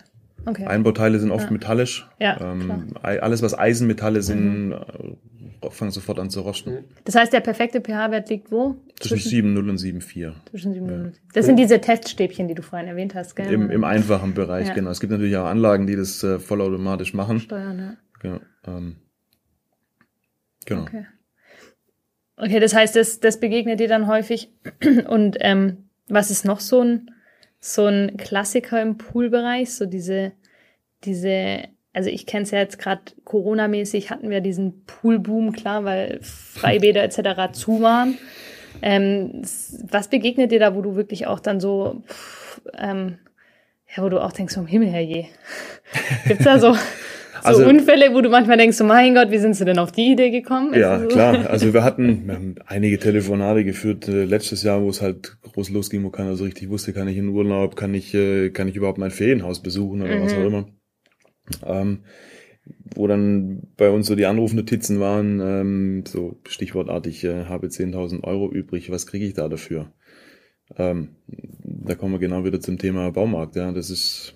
[0.48, 0.64] Okay.
[0.64, 1.50] Einbauteile sind oft Ja.
[1.50, 2.07] metallisch.
[2.20, 6.85] Ja, ähm, alles, was Eisenmetalle sind, äh, fangen sofort an zu rosten.
[7.05, 8.76] Das heißt, der perfekte pH-Wert liegt wo?
[9.00, 10.35] Zwischen 7,0 und 7,4.
[10.48, 11.12] zwischen 7 und 0.
[11.35, 13.52] Das sind diese Teststäbchen, die du vorhin erwähnt hast, gell?
[13.52, 14.74] Im, Im einfachen Bereich, Ja.
[14.74, 14.90] genau.
[14.90, 17.40] Es gibt natürlich auch Anlagen, die das äh, vollautomatisch machen.
[17.40, 17.96] Steuern, ja.
[18.20, 18.38] Genau.
[18.68, 18.96] Ähm,
[20.64, 20.83] genau.
[20.83, 21.07] Okay.
[22.37, 24.51] Okay, das heißt, das, das begegnet dir dann häufig.
[25.09, 27.11] Und ähm, was ist noch so ein,
[27.61, 29.75] so ein Klassiker im Poolbereich?
[29.75, 30.33] So diese,
[31.05, 36.18] diese, also ich kenne es ja jetzt gerade Corona-mäßig, hatten wir diesen Poolboom, klar, weil
[36.20, 37.53] Freibäder etc.
[37.53, 38.18] zu waren.
[38.83, 39.42] Ähm,
[39.90, 43.18] was begegnet dir da, wo du wirklich auch dann so, pff, ähm,
[43.96, 45.27] ja, wo du auch denkst, vom Himmel her je.
[46.27, 46.77] Gibt's da so,
[47.42, 49.92] so Also- Unfälle, wo du manchmal denkst, so, mein Gott, wie sind sie denn auf
[49.92, 50.72] die Idee gekommen?
[50.75, 51.09] Ja, das so?
[51.09, 51.46] klar.
[51.51, 55.70] Also wir hatten, wir haben einige Telefonate geführt äh, letztes Jahr, wo es halt groß
[55.70, 58.77] losging, wo keiner so richtig wusste, kann ich in Urlaub, kann ich, äh, kann ich
[58.77, 60.38] überhaupt mein Ferienhaus besuchen oder was Mhm.
[60.42, 60.66] auch immer.
[61.64, 61.99] Ähm,
[62.96, 68.51] wo dann bei uns so die Anrufnotizen waren, ähm, so stichwortartig, äh, habe 10.000 Euro
[68.51, 69.92] übrig, was kriege ich da dafür?
[70.77, 71.11] Ähm,
[71.62, 73.55] da kommen wir genau wieder zum Thema Baumarkt.
[73.55, 74.35] Ja, das ist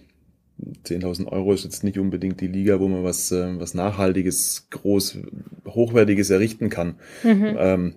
[0.84, 5.18] 10.000 Euro ist jetzt nicht unbedingt die Liga, wo man was, äh, was Nachhaltiges, groß,
[5.66, 6.96] Hochwertiges errichten kann.
[7.22, 7.56] Mhm.
[7.58, 7.94] Ähm,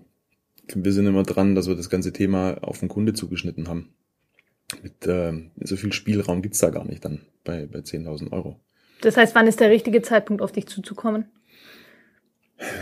[0.74, 3.94] wir sind immer dran, dass wir das ganze Thema auf den Kunde zugeschnitten haben.
[4.82, 8.60] Mit ähm, so viel Spielraum gibt's da gar nicht dann bei, bei 10.000 Euro.
[9.02, 11.26] Das heißt, wann ist der richtige Zeitpunkt, auf dich zuzukommen?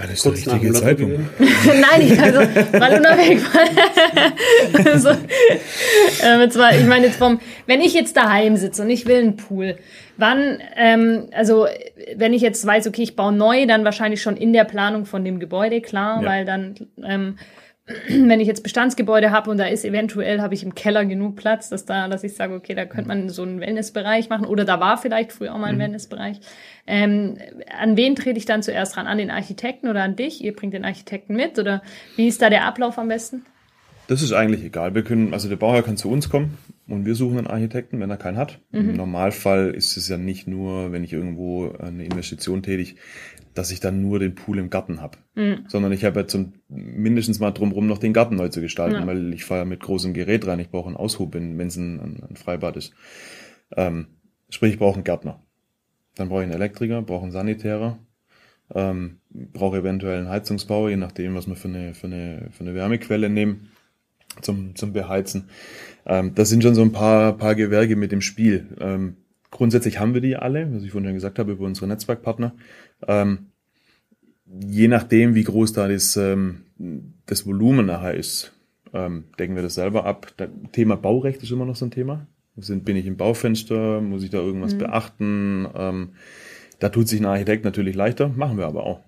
[0.01, 1.29] Das ist Kurz dem Lotto gewinnen.
[1.39, 3.61] Nein, ich kann so mal unabhängig von.
[4.99, 9.05] so, ähm, jetzt mal, ich meine jetzt vom, wenn ich jetzt daheim sitze und ich
[9.05, 9.77] will einen Pool,
[10.17, 11.67] wann, ähm, also
[12.15, 15.23] wenn ich jetzt weiß, okay, ich baue neu, dann wahrscheinlich schon in der Planung von
[15.23, 16.29] dem Gebäude, klar, Ja.
[16.29, 17.37] weil dann, ähm,
[18.07, 21.69] wenn ich jetzt Bestandsgebäude habe und da ist eventuell, habe ich im Keller genug Platz,
[21.69, 24.79] dass da, dass ich sage, okay, da könnte man so einen Wellnessbereich machen oder da
[24.79, 26.39] war vielleicht früher auch mal ein Wellnessbereich.
[26.87, 27.37] Ähm,
[27.79, 29.07] an wen trete ich dann zuerst ran?
[29.07, 30.43] An den Architekten oder an dich?
[30.43, 31.81] Ihr bringt den Architekten mit oder
[32.15, 33.45] wie ist da der Ablauf am besten?
[34.07, 34.93] Das ist eigentlich egal.
[34.93, 36.57] Wir können, also der Bauherr kann zu uns kommen
[36.89, 38.59] und wir suchen einen Architekten, wenn er keinen hat.
[38.73, 42.97] Im Normalfall ist es ja nicht nur, wenn ich irgendwo eine Investition tätig,
[43.53, 45.17] dass ich dann nur den Pool im Garten habe,
[45.67, 49.07] sondern ich habe ja zum mindestens mal drumherum noch den Garten neu zu gestalten, Ja.
[49.07, 50.59] weil ich fahre mit großem Gerät rein.
[50.59, 52.93] Ich brauche einen Aushub, wenn es ein, ein, ein Freibad ist.
[53.75, 54.07] Ähm,
[54.49, 55.41] sprich, ich brauche einen Gärtner.
[56.15, 57.97] Dann brauche ich einen Elektriker, brauche einen Sanitärer,
[58.73, 62.73] ähm, brauche eventuell einen Heizungsbauer, je nachdem, was wir für eine, für eine, für eine
[62.75, 63.69] Wärmequelle nehmen
[64.41, 65.49] zum, zum Beheizen.
[66.05, 68.67] Ähm, das sind schon so ein paar, paar Gewerke mit dem Spiel.
[68.79, 69.17] Ähm,
[69.51, 72.53] grundsätzlich haben wir die alle, was ich vorhin schon gesagt habe, über unsere Netzwerkpartner.
[73.07, 73.47] Ähm,
[74.45, 76.63] je nachdem, wie groß da das, ähm,
[77.25, 78.51] das Volumen nachher ist,
[78.93, 80.33] ähm, decken wir das selber ab.
[80.37, 82.27] Das Thema Baurecht ist immer noch so ein Thema.
[82.57, 84.01] Sind, bin ich im Baufenster?
[84.01, 85.67] Muss ich da irgendwas beachten?
[85.73, 86.09] Ähm,
[86.79, 88.99] da tut sich ein Architekt natürlich leichter, machen wir aber auch.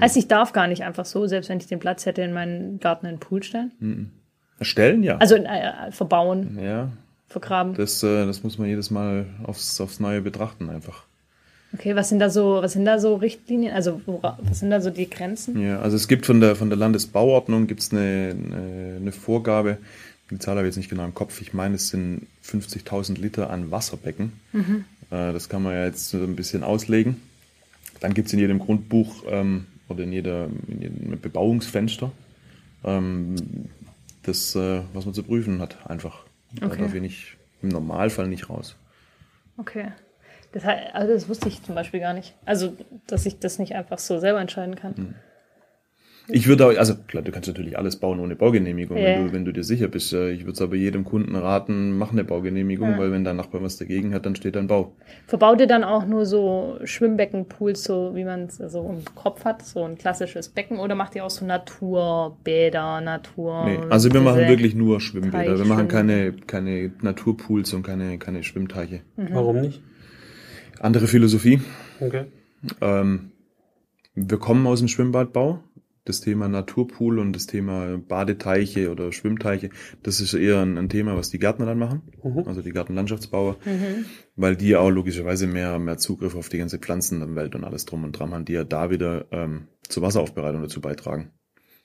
[0.00, 2.78] Heißt, ich darf gar nicht einfach so, selbst wenn ich den Platz hätte, in meinen
[2.80, 4.12] Garten einen Pool stellen?
[4.60, 5.16] Stellen, ja.
[5.18, 6.90] Also äh, verbauen, ja,
[7.26, 7.74] vergraben.
[7.74, 11.06] das, äh, das muss man jedes Mal aufs, aufs Neue betrachten einfach.
[11.74, 13.72] Okay, was sind da so, was sind da so Richtlinien?
[13.74, 15.60] Also wora, was sind da so die Grenzen?
[15.60, 19.78] Ja, also es gibt von der, von der Landesbauordnung gibt's eine, eine, eine Vorgabe,
[20.30, 23.50] die Zahl habe ich jetzt nicht genau im Kopf, ich meine es sind 50.000 Liter
[23.50, 24.32] an Wasserbecken.
[24.54, 27.20] Äh, das kann man ja jetzt so ein bisschen auslegen.
[28.00, 32.10] Dann gibt's in jedem Grundbuch ähm, oder in, jeder, in jedem Bebauungsfenster
[32.84, 33.36] ähm,
[34.22, 36.20] das, äh, was man zu prüfen hat, einfach.
[36.54, 36.82] Da Okay.
[36.82, 38.74] darf ich nicht, im Normalfall nicht raus.
[39.56, 39.88] Okay.
[40.52, 42.34] Das, also das wusste ich zum Beispiel gar nicht.
[42.44, 42.74] Also,
[43.06, 45.14] dass ich das nicht einfach so selber entscheiden kann.
[46.28, 49.04] Ich würde auch, also klar, du kannst natürlich alles bauen ohne Baugenehmigung, Ja.
[49.04, 50.12] wenn, du, wenn du dir sicher bist.
[50.12, 52.98] Äh, Ich würde es aber jedem Kunden raten, mach eine Baugenehmigung, Ja.
[52.98, 54.92] weil wenn dein Nachbar was dagegen hat, dann steht ein Bau.
[55.26, 59.62] Verbaut ihr dann auch nur so Schwimmbecken-Pools, so wie man es so im Kopf hat,
[59.66, 63.64] so ein klassisches Becken, oder macht ihr auch so Naturbäder, Natur?
[63.64, 65.58] Nee, also wir machen wirklich nur Schwimmbäder.
[65.58, 69.00] Wir machen keine, keine Naturpools und keine, keine Schwimmteiche.
[69.16, 69.82] Warum nicht?
[70.80, 71.60] Andere Philosophie.
[72.00, 72.26] Okay.
[72.80, 73.32] Ähm,
[74.14, 75.62] wir kommen aus dem Schwimmbadbau.
[76.04, 79.70] Das Thema Naturpool und das Thema Badeteiche oder Schwimmteiche,
[80.02, 82.42] das ist eher ein, ein Thema, was die Gärtner dann machen, Mhm.
[82.46, 84.06] also die Gartenlandschaftsbauer, Mhm.
[84.34, 88.18] weil die auch logischerweise mehr, mehr Zugriff auf die ganze Pflanzenwelt und alles drum und
[88.18, 91.30] dran haben, die ja da wieder ähm, zur Wasseraufbereitung dazu beitragen.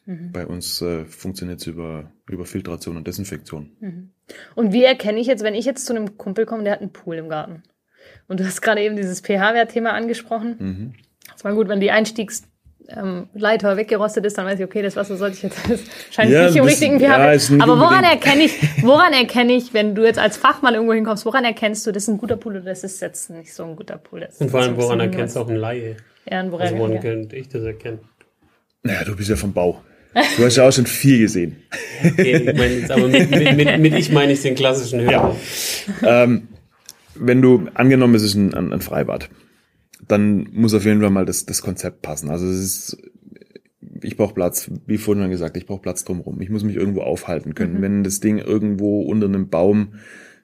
[0.08, 0.32] Mhm.
[0.32, 3.70] Bei uns äh, funktioniert es über, über Filtration und Desinfektion.
[3.80, 4.10] Mhm.
[4.56, 6.92] Und wie erkenne ich jetzt, wenn ich jetzt zu einem Kumpel komme, der hat einen
[6.92, 7.62] Pool im Garten?
[8.28, 10.56] Und du hast gerade eben dieses pH-Wert-Thema angesprochen.
[10.60, 10.94] Mhm.
[11.36, 12.52] Es war gut, wenn die Einstiegsleiter
[12.90, 16.32] ähm, Leiter weggerostet ist, dann weiß ich, okay, das Wasser sollte ich jetzt, das scheint
[16.32, 19.74] Ja, nicht im das- richtigen ja, ist nicht Aber woran erkenne ich, woran erkenne ich,
[19.74, 22.54] wenn du jetzt als Fachmann irgendwo hinkommst, woran erkennst du, das ist ein guter Pool
[22.56, 24.22] oder das ist jetzt nicht so ein guter Pool?
[24.22, 25.98] Das Und vor allem, woran erkennst du auch ein Laie?
[26.32, 27.00] Ja, und woran Also woran ja.
[27.02, 28.00] könnte ich das erkennen?
[28.84, 29.82] Naja, du bist ja vom Bau.
[30.38, 31.58] Du hast ja auch schon viel gesehen.
[32.04, 35.36] Okay, ich meine jetzt aber mit, mit, mit, mit ich meine ich den klassischen Hörer.
[36.04, 36.47] Ähm,
[37.20, 39.30] wenn du, angenommen, es ist ein, ein, ein Freibad,
[40.08, 42.30] dann muss auf jeden Fall mal das, das Konzept passen.
[42.30, 42.98] Also es ist,
[44.02, 46.42] ich brauche Platz, wie vorhin schon gesagt, ich brauche Platz drumherum.
[46.42, 47.82] Ich muss mich irgendwo aufhalten können.
[47.82, 49.94] Wenn das Ding irgendwo unter einem Baum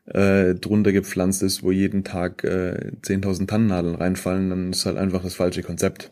[0.06, 5.24] äh, drunter gepflanzt ist, wo jeden Tag äh, 10.000 Tannennadeln reinfallen, dann ist halt einfach
[5.24, 6.12] das falsche Konzept.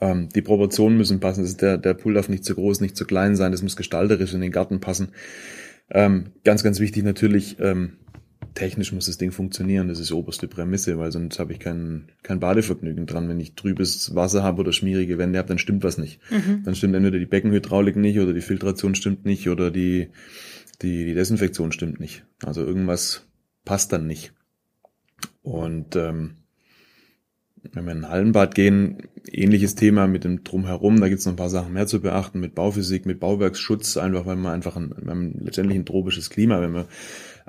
[0.00, 1.42] Ähm, die Proportionen müssen passen.
[1.42, 3.52] Das ist der, der Pool darf nicht zu groß, nicht zu klein sein.
[3.52, 5.08] Das muss gestalterisch in den Garten passen.
[5.90, 7.94] Ähm, ganz, ganz wichtig natürlich, ähm,
[8.54, 9.88] technisch muss das Ding funktionieren.
[9.88, 13.28] Das ist die oberste Prämisse, weil sonst habe ich kein, kein Badevergnügen dran.
[13.28, 16.20] Wenn ich trübes Wasser habe oder schmierige Wände habe, dann stimmt was nicht.
[16.64, 20.10] Dann stimmt entweder die Beckenhydraulik nicht oder die Filtration stimmt nicht oder die,
[20.82, 22.24] die, die Desinfektion stimmt nicht.
[22.42, 23.26] Also irgendwas
[23.64, 24.32] passt dann nicht.
[25.42, 26.36] Und ähm,
[27.72, 31.34] wenn wir in ein Hallenbad gehen, ähnliches Thema mit dem Drumherum, da gibt es noch
[31.34, 35.34] ein paar Sachen mehr zu beachten, mit Bauphysik, mit Bauwerksschutz, einfach weil wir einfach ein,
[35.40, 36.60] letztendlich ein tropisches Klima.
[36.60, 36.86] Wenn wir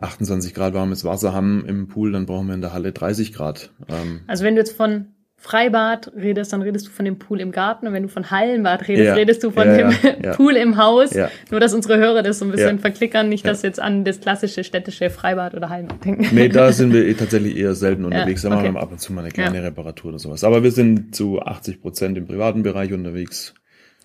[0.01, 3.71] 28 Grad warmes Wasser haben im Pool, dann brauchen wir in der Halle 30 Grad.
[3.87, 7.51] Ähm, Also wenn du jetzt von Freibad redest, dann redest du von dem Pool im
[7.51, 9.13] Garten und wenn du von Hallenbad redest, Ja.
[9.15, 9.91] redest du von Ja, dem
[10.23, 10.33] ja.
[10.35, 11.15] Pool im Haus.
[11.49, 14.63] Nur, dass unsere Hörer das so ein bisschen verklickern, nicht, dass jetzt an das klassische
[14.63, 16.27] städtische Freibad oder Hallenbad denken.
[16.35, 18.43] nee, da sind wir eh tatsächlich eher selten unterwegs.
[18.43, 18.73] Da machen okay.
[18.75, 19.63] wir ab und zu mal eine kleine.
[19.63, 20.43] Reparatur oder sowas.
[20.43, 23.55] Aber wir sind zu 80 Prozent im privaten Bereich unterwegs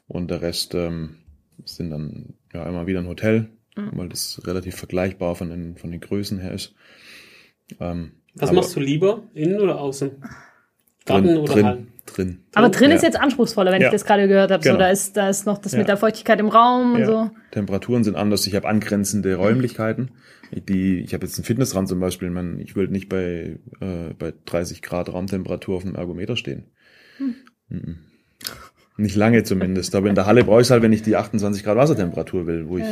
[0.09, 1.17] und der Rest ähm,
[1.67, 3.91] sind dann ja immer wieder ein Hotel, Mhm.
[3.93, 6.75] weil das relativ vergleichbar von den, von den Größen her ist.
[7.81, 9.25] Ähm, Was machst du lieber?
[9.35, 10.13] Innen oder außen?
[11.05, 11.89] Garten drin, oder drin, Hallen?
[12.07, 12.39] drin.
[12.55, 12.97] Aber drin Ja.
[12.97, 13.89] ist jetzt anspruchsvoller, wenn Ja.
[13.89, 14.63] ich das gerade gehört habe.
[14.63, 14.79] So, Genau.
[14.81, 15.79] da ist, da ist noch das Ja.
[15.79, 17.07] mit der Feuchtigkeit im Raum und Ja.
[17.07, 17.31] so.
[17.53, 18.47] Temperaturen sind anders.
[18.47, 20.11] Ich habe angrenzende Räumlichkeiten.
[20.53, 22.31] Die, ich habe jetzt einen Fitnessrand zum Beispiel.
[22.31, 26.65] Man, ich will nicht bei, äh, bei 30 Grad Raumtemperatur auf einem Ergometer stehen.
[27.69, 27.97] Mhm.
[28.97, 29.95] Nicht lange zumindest.
[29.95, 32.79] Aber in der Halle brauche ich halt, wenn ich die 28 Grad Wassertemperatur will, wo
[32.79, 32.85] ich.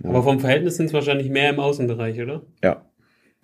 [0.00, 2.42] Wo, Aber vom Verhältnis sind es wahrscheinlich mehr im Außenbereich, oder?
[2.62, 2.82] ja.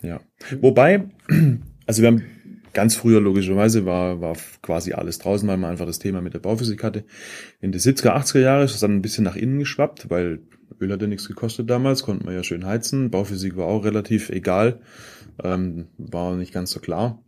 [0.02, 0.20] Ja.
[0.60, 1.04] Wobei,
[1.86, 2.24] also wir haben
[2.72, 6.38] ganz früher logischerweise war, war quasi alles draußen, weil man einfach das Thema mit der
[6.40, 7.04] Bauphysik hatte.
[7.60, 10.40] In die 70er, 80er Jahre ist es dann ein bisschen nach innen geschwappt, weil
[10.80, 13.10] Öl hat ja nichts gekostet damals, konnte man ja schön heizen.
[13.10, 14.80] Bauphysik war auch relativ egal,
[15.42, 17.22] ähm, war nicht ganz so klar.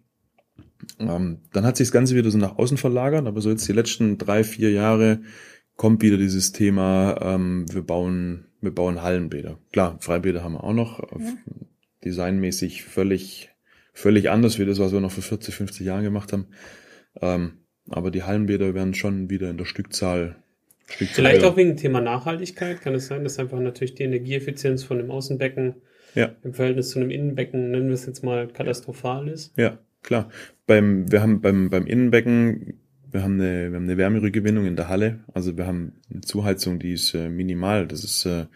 [0.99, 3.73] Ähm, dann hat sich das Ganze wieder so nach außen verlagert, aber so jetzt die
[3.73, 5.21] letzten drei, vier Jahre
[5.77, 9.59] kommt wieder dieses Thema, ähm, wir bauen, wir bauen Hallenbäder.
[9.73, 11.23] Klar, Freibäder haben wir auch noch, auf-
[12.05, 13.51] designmäßig völlig,
[13.93, 16.47] völlig anders wie das, was wir noch vor 40, 50 Jahren gemacht haben.
[17.21, 20.37] Ähm, aber die Hallenbäder werden schon wieder in der Stückzahl,
[20.87, 21.51] Stückzahl Vielleicht höher.
[21.51, 22.81] auch wegen Thema Nachhaltigkeit.
[22.81, 25.77] Kann es sein, dass einfach natürlich die Energieeffizienz von dem Außenbecken
[26.15, 26.35] Ja.
[26.43, 29.57] im Verhältnis zu einem Innenbecken, nennen wir es jetzt mal, katastrophal ist?
[29.57, 30.29] Ja, klar.
[30.67, 32.81] Beim, wir haben beim, beim Innenbecken,
[33.15, 35.21] wir haben eine, wir haben eine Wärmerückgewinnung in der Halle.
[35.33, 37.87] Also wir haben eine Zuheizung, die ist äh, minimal.
[37.87, 38.47] Das ist äh,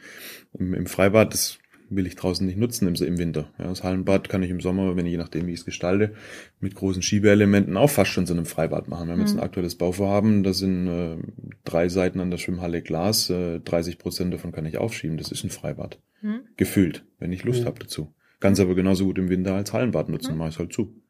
[0.58, 1.58] im, im Freibad, das
[1.90, 3.52] will ich draußen nicht nutzen im, im Winter.
[3.56, 6.14] Ja, das Hallenbad kann ich im Sommer, wenn ich je nachdem, wie ich es gestalte,
[6.58, 9.06] mit großen Schiebeelementen auch fast schon so einem Freibad machen.
[9.06, 11.18] Wir haben jetzt ein aktuelles Bauvorhaben, da sind äh,
[11.64, 15.18] drei Seiten an der Schwimmhalle Glas, äh, 30 Prozent davon kann ich aufschieben.
[15.18, 16.00] Das ist ein Freibad.
[16.20, 16.40] Hm.
[16.56, 17.66] Gefühlt, wenn ich Lust Mhm.
[17.66, 18.12] habe dazu.
[18.40, 21.00] Kannst aber genauso gut im Winter als Hallenbad nutzen, mach ich halt zu.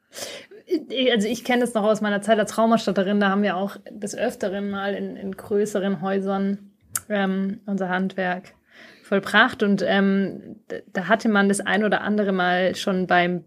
[1.13, 3.21] Also ich kenne das noch aus meiner Zeit als Raumerstatterin.
[3.21, 6.71] Da haben wir auch des Öfteren mal in, in größeren Häusern
[7.09, 8.55] ähm, unser Handwerk
[9.03, 9.63] vollbracht.
[9.63, 10.57] Und ähm,
[10.93, 13.45] da hatte man das ein oder andere Mal schon beim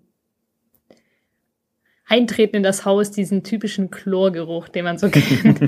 [2.12, 5.62] Eintreten in das Haus diesen typischen Chlorgeruch, den man so kennt.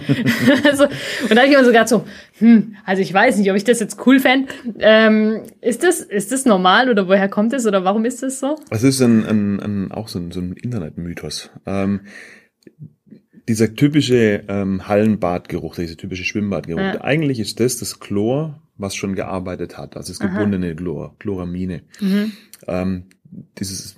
[0.66, 2.06] also, und da habe ich immer so so,
[2.40, 4.50] hm, also ich weiß nicht, ob ich das jetzt cool fände.
[4.80, 8.58] Ähm, ist, das, ist das normal oder woher kommt es oder warum ist das so?
[8.70, 11.50] Es ist ein, ein, ein, auch so ein, so ein Internetmythos.
[11.66, 12.02] Ähm,
[13.48, 17.02] dieser typische ähm, Hallenbadgeruch, dieser typische Schwimmbadgeruch, Ja.
[17.02, 21.84] eigentlich ist das das Chlor, was schon gearbeitet hat, also das gebundene Chlor, Chloramine.
[22.68, 23.04] Ähm,
[23.60, 23.96] dieses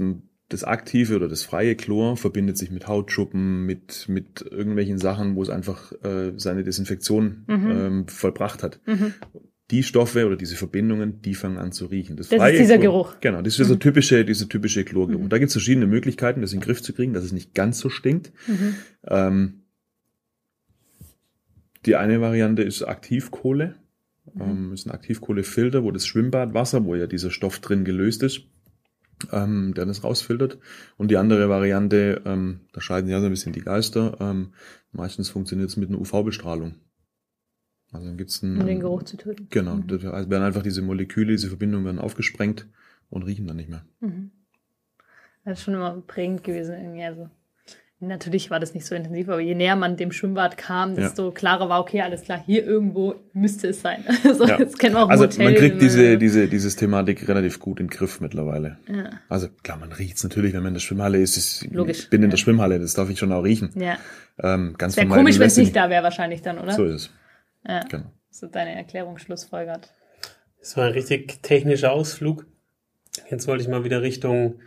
[0.49, 5.41] das aktive oder das freie Chlor verbindet sich mit Hautschuppen, mit mit irgendwelchen Sachen, wo
[5.41, 8.79] es einfach äh, seine Desinfektion ähm, vollbracht hat.
[9.71, 12.15] Die Stoffe oder diese Verbindungen, die fangen an zu riechen.
[12.15, 13.15] Das ist dieser Chlor- Geruch.
[13.21, 15.27] Genau, das ist dieser typische, dieser typische Chlorgeruch.
[15.27, 17.79] Da gibt es verschiedene Möglichkeiten, das in den Griff zu kriegen, dass es nicht ganz
[17.79, 18.31] so stinkt.
[19.07, 19.63] Ähm,
[21.87, 23.75] die eine Variante ist Aktivkohle.
[24.39, 28.41] Ähm, ist ein Aktivkohlefilter, wo das Schwimmbadwasser, wo ja dieser Stoff drin gelöst ist,
[29.31, 30.57] ähm, der das rausfiltert.
[30.97, 34.17] Und die andere Variante, ähm, da scheiden ja so ein bisschen die Geister.
[34.19, 34.53] Ähm,
[34.91, 36.75] meistens funktioniert es mit einer UV-Bestrahlung.
[37.91, 39.47] Also dann gibt's einen, Um den Geruch zu töten.
[39.49, 42.67] Genau, das heißt, werden einfach diese Moleküle, diese Verbindungen werden aufgesprengt
[43.09, 43.85] und riechen dann nicht mehr.
[45.43, 47.03] Das ist schon immer prägend gewesen irgendwie.
[47.03, 47.29] Also,
[47.99, 51.69] natürlich war das nicht so intensiv, aber je näher man dem Schwimmbad kam, desto klarer
[51.69, 54.03] war, okay, alles klar, hier irgendwo müsste es sein.
[54.23, 54.57] so, Ja.
[54.57, 57.87] Das kennen wir auch Also Hotel, man kriegt diese, diese, dieses Thematik relativ gut in
[57.87, 58.77] den Griff mittlerweile.
[58.87, 59.09] Ja.
[59.29, 61.37] Also klar, man riecht's natürlich, wenn man in der Schwimmhalle ist.
[61.37, 62.31] ist Logisch, Ich bin in ja.
[62.31, 63.71] der Schwimmhalle, das darf ich schon auch riechen.
[63.75, 63.97] Ja.
[64.43, 66.73] Ähm, ganz Wäre komisch, wenn es nicht da wäre, wahrscheinlich dann, oder?
[66.73, 67.09] So ist es.
[67.67, 67.83] Ja.
[67.85, 68.11] Genau.
[68.29, 69.93] So deine Erklärung schlussfolgert.
[70.59, 72.45] Das war ein richtig technischer Ausflug.
[73.29, 74.59] Jetzt wollte ich mal wieder Richtung,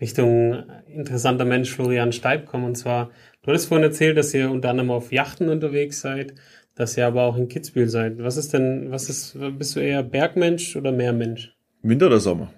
[0.00, 2.64] Richtung interessanter Mensch Florian Steib kommen.
[2.64, 3.10] Und zwar,
[3.42, 6.34] du hattest vorhin erzählt, dass ihr unter anderem auf Yachten unterwegs seid,
[6.74, 8.18] dass ihr aber auch in Kitzbühel seid.
[8.18, 11.54] Was ist denn, was ist, bist du eher Bergmensch oder Meermensch?
[11.82, 12.52] Winter oder Sommer?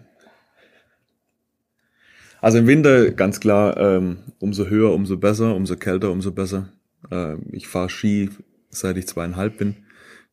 [2.41, 6.73] Also im Winter ganz klar, ähm, umso höher, umso besser, umso kälter, umso besser.
[7.11, 8.31] Ähm, ich fahre Ski,
[8.71, 9.77] seit ich zweieinhalb bin.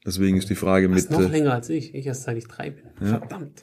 [0.06, 1.20] Deswegen ist die Frage Du bist mit.
[1.20, 1.96] noch Äh, länger als ich.
[1.96, 2.84] Ich erst seit ich drei bin.
[3.08, 3.62] Verdammt.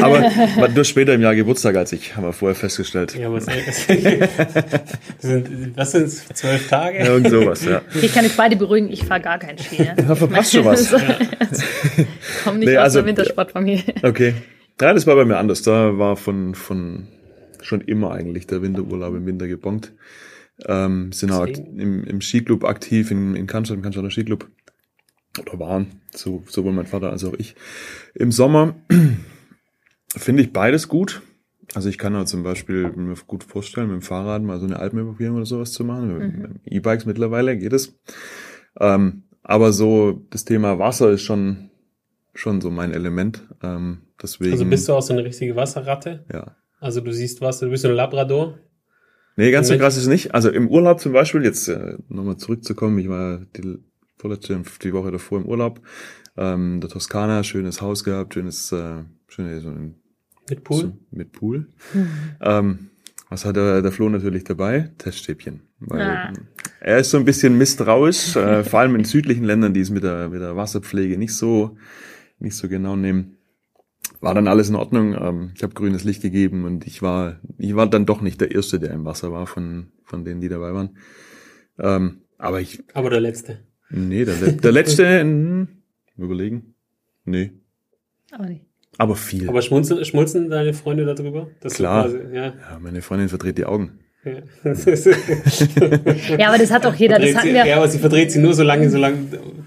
[0.00, 3.14] aber aber du hast später im Jahr Geburtstag als ich, haben wir vorher festgestellt.
[3.16, 3.86] Ja, was, das
[5.18, 6.26] sind, was sind's?
[6.34, 6.98] Zwölf Tage?
[7.04, 7.82] Ja, und sowas, ja.
[8.00, 9.82] Ich kann euch beide beruhigen, ich fahre gar keinen Ski.
[9.82, 9.94] Ne?
[9.96, 10.90] Da verpasst schon was.
[12.44, 13.82] Komm nicht Nee, aus also- der Wintersportfamilie.
[14.02, 14.34] Okay.
[14.80, 15.62] Ja, das war bei mir anders.
[15.62, 17.08] Da war von, von
[17.62, 19.92] schon immer eigentlich der Winterurlaub im Winter gebongt.
[20.66, 24.48] Ähm, sind auch im, im Skiclub aktiv, in, in Cannstatt, im Cannstatter Skiclub.
[25.40, 27.56] Oder waren, so, sowohl mein Vater als auch ich.
[28.14, 28.76] Im Sommer
[30.16, 31.22] finde ich beides gut.
[31.74, 34.78] Also ich kann auch zum Beispiel mir gut vorstellen, mit dem Fahrrad mal so eine
[34.78, 36.18] Alpenüberquerung oder sowas zu machen.
[36.18, 37.98] Mit E-Bikes mittlerweile geht es.
[38.78, 41.70] Ähm, aber so das Thema Wasser ist schon,
[42.34, 43.42] schon so mein Element.
[43.62, 46.24] Ähm, deswegen, Also bist du auch so eine richtige Wasserratte?
[46.32, 46.56] ja.
[46.80, 48.58] Also du siehst Wasser, du bist so ein Labrador?
[49.36, 50.34] Nee, ganz so krass ist es nicht.
[50.34, 53.78] Also im Urlaub zum Beispiel, jetzt äh, nochmal zurückzukommen, ich war die
[54.24, 55.82] vorletzte, die Woche davor im Urlaub,
[56.38, 59.96] ähm, der Toskana, schönes Haus gehabt, schönes, äh, schöne, so ein,
[60.48, 60.80] Mit Pool?
[60.80, 61.68] So, mit Pool.
[62.40, 62.88] Ähm,
[63.28, 64.92] was hat der, der Flo natürlich dabei?
[64.96, 65.60] Teststäbchen.
[65.78, 66.32] Weil Ah.
[66.80, 70.04] Er ist so ein bisschen misstrauisch, äh, vor allem in südlichen Ländern, die es mit
[70.04, 71.76] der, mit der Wasserpflege nicht so,
[72.38, 73.36] nicht so genau nehmen.
[74.20, 75.14] War dann alles in Ordnung.
[75.14, 78.52] Ähm, ich habe grünes Licht gegeben und ich war, ich war dann doch nicht der
[78.52, 80.96] Erste, der im Wasser war von, von denen, die dabei waren.
[81.78, 83.58] Ähm, aber ich, Aber der letzte.
[83.90, 85.68] Nee, der, le- der letzte, hm,
[86.16, 86.74] überlegen.
[87.24, 87.52] Nee,
[88.32, 88.64] Aber nicht.
[88.98, 89.48] aber viel.
[89.48, 91.48] Aber schmunzeln, schmunzeln deine Freunde darüber?
[91.60, 92.04] Dass du Klar.
[92.04, 92.44] quasi- ja.
[92.46, 93.98] ja, meine Freundin verdreht die Augen.
[94.24, 94.32] ja.
[96.38, 97.18] Ja, aber das hat doch jeder.
[97.18, 97.66] Das hatten sie, wir.
[97.66, 99.18] ja, aber sie verdreht sie nur so lange, so lange.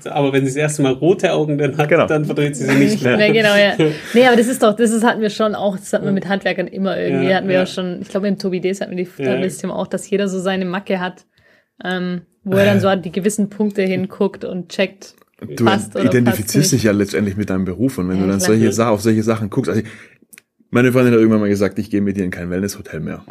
[0.05, 2.07] Aber wenn sie das erste Mal rote Augen dann hat, Genau.
[2.07, 3.19] dann verdreht sie sie nicht mehr.
[3.19, 3.91] Ja, genau, ja.
[4.13, 6.27] Nee, aber das ist doch, das ist, hatten wir schon auch, das hatten wir mit
[6.27, 7.63] Handwerkern immer irgendwie, Ja, hatten wir ja.
[7.63, 9.39] auch schon, ich glaube, im Tobi Ds hatten wir die, Ja.
[9.39, 11.25] das Thema auch, dass jeder so seine Macke hat,
[11.83, 16.05] ähm, wo er dann so an die gewissen Punkte hinguckt und checkt, Du passt oder
[16.05, 18.89] identifizierst passt dich ja letztendlich mit deinem Beruf und wenn Ja, du dann solche Sachen,
[18.89, 19.83] auf solche Sachen guckst, also
[20.71, 23.23] meine Freundin hat irgendwann mal gesagt, ich gehe mit dir in kein Wellnesshotel mehr.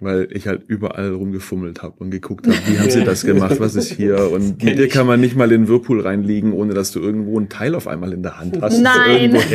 [0.00, 3.74] Weil ich halt überall rumgefummelt habe und geguckt habe, wie haben sie das gemacht, was
[3.74, 6.90] ist hier und mit dir kann man nicht mal in den Whirlpool reinliegen, ohne dass
[6.92, 8.80] du irgendwo ein Teil auf einmal in der Hand hast.
[8.80, 9.38] Nein.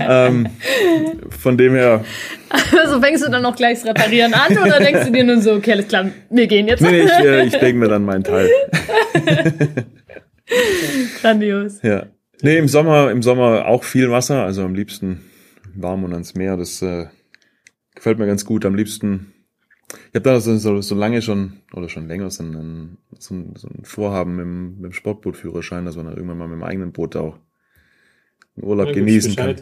[0.00, 0.46] Ähm,
[1.30, 2.04] von dem her,
[2.78, 5.54] Also fängst du dann noch gleich das Reparieren an oder denkst du dir nur so,
[5.54, 6.80] okay, alles klar, wir gehen jetzt?
[6.82, 8.50] nee, ich, äh, ich denke mir dann meinen Teil.
[11.20, 11.80] Grandios.
[11.82, 12.06] Ja.
[12.42, 15.22] Nee, im Sommer, im Sommer auch viel Wasser, also am liebsten
[15.74, 16.56] warm und ans Meer.
[16.56, 17.06] Das äh,
[17.98, 18.64] gefällt mir ganz gut.
[18.64, 19.32] Am liebsten,
[19.90, 23.54] ich habe da so, so, so lange schon, oder schon länger, so ein, so ein,
[23.56, 26.64] so ein Vorhaben mit dem, mit dem Sportbootführerschein, dass man dann irgendwann mal mit dem
[26.64, 27.38] eigenen Boot auch
[28.56, 29.56] einen Urlaub genießen kann.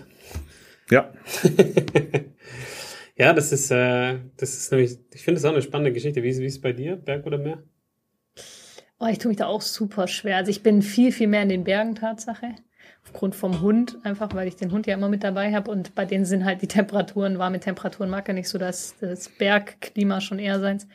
[0.90, 1.12] Ja,
[3.18, 6.22] Ja, das ist, äh, das ist nämlich, ich finde das auch eine spannende Geschichte.
[6.22, 7.62] Wie, ist- wie ist es bei dir, Berg oder Meer?
[8.98, 10.36] Oh, ich tue mich da auch super schwer.
[10.36, 12.54] Also ich bin viel, viel mehr in den Bergen Tatsache.
[13.06, 15.70] Aufgrund vom Hund, einfach weil ich den Hund ja immer mit dabei habe.
[15.70, 19.28] Und bei denen sind halt die Temperaturen, warme Temperaturen mag ja nicht so das, das
[19.28, 20.88] Bergklima schon eher seins.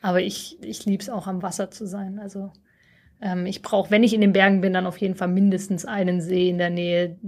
[0.00, 2.18] Aber ich, ich liebe es auch am Wasser zu sein.
[2.20, 2.52] Also
[3.20, 6.20] ähm, ich brauche, wenn ich in den Bergen bin, dann auf jeden Fall mindestens einen
[6.20, 7.18] See in der Nähe.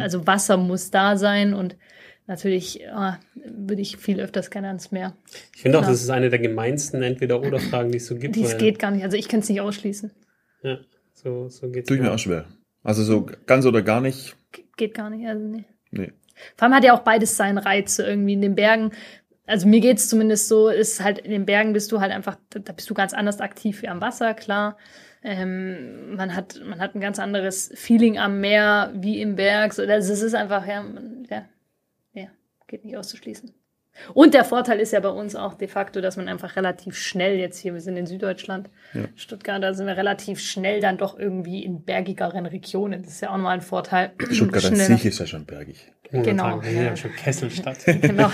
[0.00, 1.76] Also Wasser muss da sein und
[2.26, 5.16] natürlich äh, würde ich viel öfters gerne ans Meer.
[5.54, 5.92] Ich finde auch, Klar.
[5.92, 8.36] das ist eine der gemeinsten Entweder-Oder-Fragen, die es so gibt.
[8.36, 9.04] Dies geht gar nicht.
[9.04, 10.10] Also ich kann es nicht ausschließen.
[10.62, 10.78] Ja,
[11.12, 12.46] so, so geht's Tue ich mir auch schwer.
[12.84, 14.36] Also so ganz oder gar nicht.
[14.52, 15.26] Ge- Geht gar nicht.
[15.26, 15.64] Also nee.
[15.90, 16.12] Nee.
[16.56, 18.92] Vor allem hat ja auch beides seinen Reiz irgendwie in den Bergen.
[19.46, 22.72] Also mir geht's zumindest so, ist halt in den Bergen bist du halt einfach, da
[22.72, 24.76] bist du ganz anders aktiv wie am Wasser, klar.
[25.22, 29.72] Ähm, man hat, man hat ein ganz anderes Feeling am Meer wie im Berg.
[29.72, 31.44] So, also es ist einfach, ja, man, ja,
[32.12, 32.26] ja,
[32.66, 33.52] geht nicht auszuschließen.
[34.12, 37.38] Und der Vorteil ist ja bei uns auch de facto, dass man einfach relativ schnell
[37.38, 38.68] jetzt hier, wir sind in Süddeutschland,
[39.14, 43.02] Stuttgart, da sind wir relativ schnell dann doch irgendwie in bergigeren Regionen.
[43.02, 44.12] Das ist ja auch nochmal ein Vorteil.
[44.30, 45.92] Stuttgart an sich ist ja schon bergig.
[46.10, 46.96] Genau, wir sind ja ja.
[46.96, 47.84] schon Kesselstadt.
[47.86, 48.30] genau.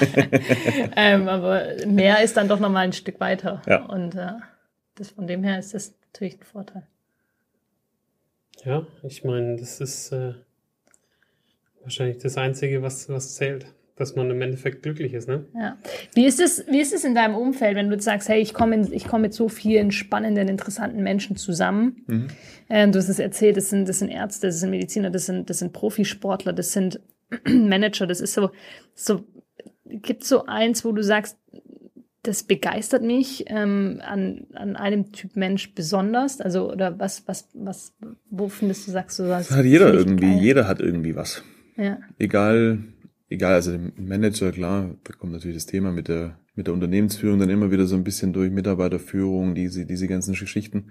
[0.96, 3.62] ähm, aber Meer ist dann doch noch mal ein Stück weiter.
[3.66, 3.84] Ja.
[3.86, 4.32] Und äh,
[4.96, 6.86] das, von dem her ist das natürlich ein Vorteil.
[8.64, 10.34] ja, ich meine, das ist äh,
[11.82, 13.66] wahrscheinlich das Einzige, was, was zählt.
[14.00, 15.44] Dass man im Endeffekt glücklich ist, ne?
[15.54, 15.76] Ja.
[16.14, 18.54] Wie ist es, wie ist es in deinem Umfeld, wenn du jetzt sagst, hey, ich
[18.54, 22.30] komme ich komme mit so vielen spannenden, interessanten Menschen zusammen?
[22.70, 25.50] Ähm, du hast es erzählt, das sind, das sind Ärzte, das sind Mediziner, das sind,
[25.50, 26.98] das sind Profisportler, das sind
[27.46, 28.50] Manager, das ist so,
[28.94, 29.22] so,
[29.84, 31.36] gibt so eins, wo du sagst,
[32.22, 36.40] das begeistert mich ähm, an, an einem Typ Mensch besonders?
[36.40, 37.94] Also, oder was, was, was,
[38.30, 40.40] wo findest du, sagst du, das Das hat jeder irgendwie, geil?
[40.40, 41.42] jeder hat irgendwie was.
[41.76, 41.98] Ja.
[42.18, 42.78] Egal,
[43.30, 47.38] egal, also der Manager, klar, da kommt natürlich das Thema mit der, mit der Unternehmensführung
[47.38, 50.90] dann immer wieder so ein bisschen durch Mitarbeiterführung, diese, diese ganzen Geschichten.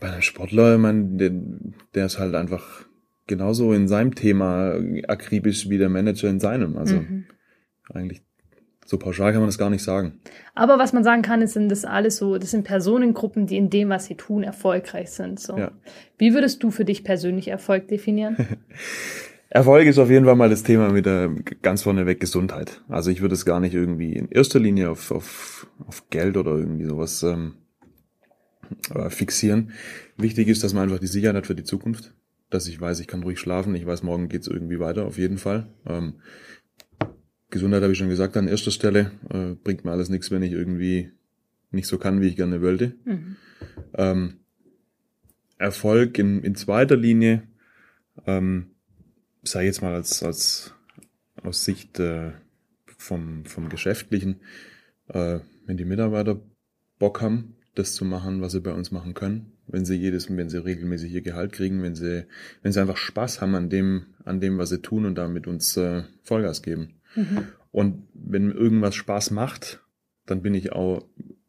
[0.00, 1.32] Bei einem Sportler, ich meine, der,
[1.94, 2.86] der ist halt einfach
[3.26, 6.78] genauso in seinem Thema akribisch wie der Manager in seinem.
[6.78, 7.24] Also Mhm.
[7.92, 8.22] eigentlich
[8.86, 10.18] so pauschal kann man das gar nicht sagen.
[10.54, 13.68] Aber was man sagen kann, ist, sind das alles so, das sind Personengruppen, die in
[13.68, 15.38] dem, was sie tun, erfolgreich sind.
[15.38, 15.58] So.
[15.58, 15.72] Ja.
[16.16, 18.36] Wie würdest du für dich persönlich Erfolg definieren?
[19.50, 21.30] Erfolg ist auf jeden Fall mal das Thema mit der
[21.62, 22.82] ganz vorneweg Gesundheit.
[22.88, 26.52] Also ich würde es gar nicht irgendwie in erster Linie auf, auf, auf Geld oder
[26.52, 27.54] irgendwie sowas ähm,
[28.94, 29.72] äh, fixieren.
[30.18, 32.14] Wichtig ist, dass man einfach die Sicherheit hat für die Zukunft.
[32.50, 35.38] Dass ich weiß, ich kann ruhig schlafen, ich weiß, morgen geht's irgendwie weiter, auf jeden
[35.38, 35.68] Fall.
[35.86, 36.14] Ähm,
[37.50, 40.52] Gesundheit habe ich schon gesagt, an erster Stelle äh, bringt mir alles nichts, wenn ich
[40.52, 41.10] irgendwie
[41.70, 42.94] nicht so kann, wie ich gerne wollte.
[43.04, 43.36] Mhm.
[43.94, 44.34] Ähm,
[45.58, 47.42] Erfolg in, in zweiter Linie,
[48.26, 48.70] ähm,
[49.50, 50.74] sei jetzt mal als, als
[51.42, 52.32] aus Sicht äh,
[52.98, 54.40] vom, vom Geschäftlichen,
[55.08, 56.40] äh, wenn die Mitarbeiter
[56.98, 60.48] Bock haben, das zu machen, was sie bei uns machen können, wenn sie jedes, wenn
[60.48, 62.26] sie regelmäßig ihr Gehalt kriegen, wenn sie,
[62.62, 65.76] wenn sie einfach Spaß haben an dem, an dem, was sie tun und damit uns
[65.76, 66.94] äh, Vollgas geben.
[67.70, 69.80] Und wenn irgendwas Spaß macht,
[70.26, 71.04] dann bin ich auch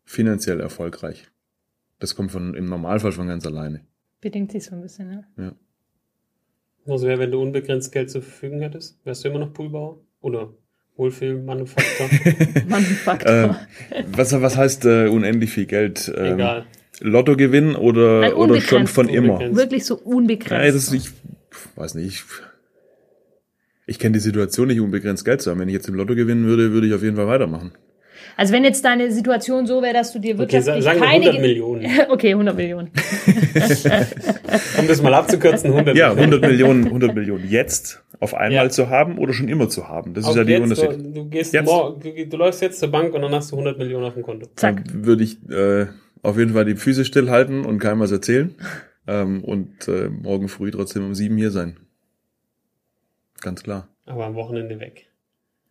[0.05, 1.29] finanziell erfolgreich.
[1.99, 3.81] Das kommt von, im Normalfall von ganz alleine.
[4.21, 5.53] Bedingt sich so ein bisschen, ja.
[6.89, 8.97] Was wäre, wenn du unbegrenzt Geld zur Verfügung hättest?
[9.05, 9.99] Wärst du immer noch Poolbauer?
[10.21, 10.53] Oder
[10.97, 12.09] Wohlfühlmanufaktor?
[12.67, 13.31] Manufaktor.
[13.91, 16.11] Ähm, was, was heißt äh, unendlich viel Geld?
[16.15, 16.65] Ähm, Egal.
[17.01, 18.93] Lottogewinn Nein, oder, oder schon unbegrenzt.
[18.93, 19.39] von immer?
[19.55, 20.65] Wirklich so unbegrenzt.
[20.65, 21.11] Ja, das, ich
[21.75, 22.07] weiß nicht.
[22.07, 22.23] Ich,
[23.85, 25.59] ich kenne die Situation nicht, unbegrenzt Geld zu haben.
[25.59, 27.71] Wenn ich jetzt im Lotto gewinnen würde, würde ich auf jeden Fall weitermachen.
[28.37, 31.07] Also wenn jetzt deine Situation so wäre, dass du dir Okay, wirtschaftlich sa- sagen wir
[31.07, 31.25] keine...
[31.25, 31.87] 100 Millionen.
[32.09, 32.91] okay, 100 Millionen.
[34.79, 36.33] Um das mal abzukürzen, 100 Ja, Millionen.
[36.33, 38.69] 100 Millionen, 100 Millionen jetzt auf einmal Ja.
[38.69, 40.13] zu haben oder schon immer zu haben.
[40.13, 41.05] Das ist Auch ja der jetzt, Unterschied.
[41.05, 41.65] Du, du, gehst Jetzt.
[41.65, 44.23] morgen, du, du läufst jetzt zur Bank und dann hast du 100 Millionen auf dem
[44.23, 44.47] Konto.
[44.55, 44.83] Zack.
[44.85, 45.87] Dann würde ich äh,
[46.21, 48.55] auf jeden Fall die Füße stillhalten und keinem was erzählen.
[49.07, 51.77] ähm, und äh, morgen früh trotzdem um sieben hier sein.
[53.41, 53.87] Ganz klar.
[54.05, 55.05] Aber am Wochenende weg.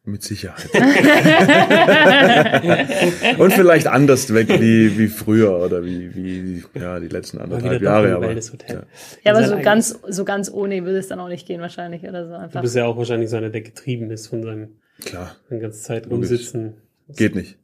[0.08, 0.70] Mit Sicherheit.
[3.38, 8.16] und vielleicht anders weg wie, wie früher oder wie, wie ja, die letzten anderthalb Jahre.
[8.16, 8.40] Aber, ja.
[9.24, 12.24] Ja, aber so ganz, so ganz ohne würde es dann auch nicht gehen wahrscheinlich oder
[12.26, 12.62] so Du einfach.
[12.62, 16.10] bist ja auch wahrscheinlich so einer, der getrieben ist von seinem Klar, von ganze Zeit
[16.10, 16.74] rumsitzen.
[17.14, 17.58] geht nicht.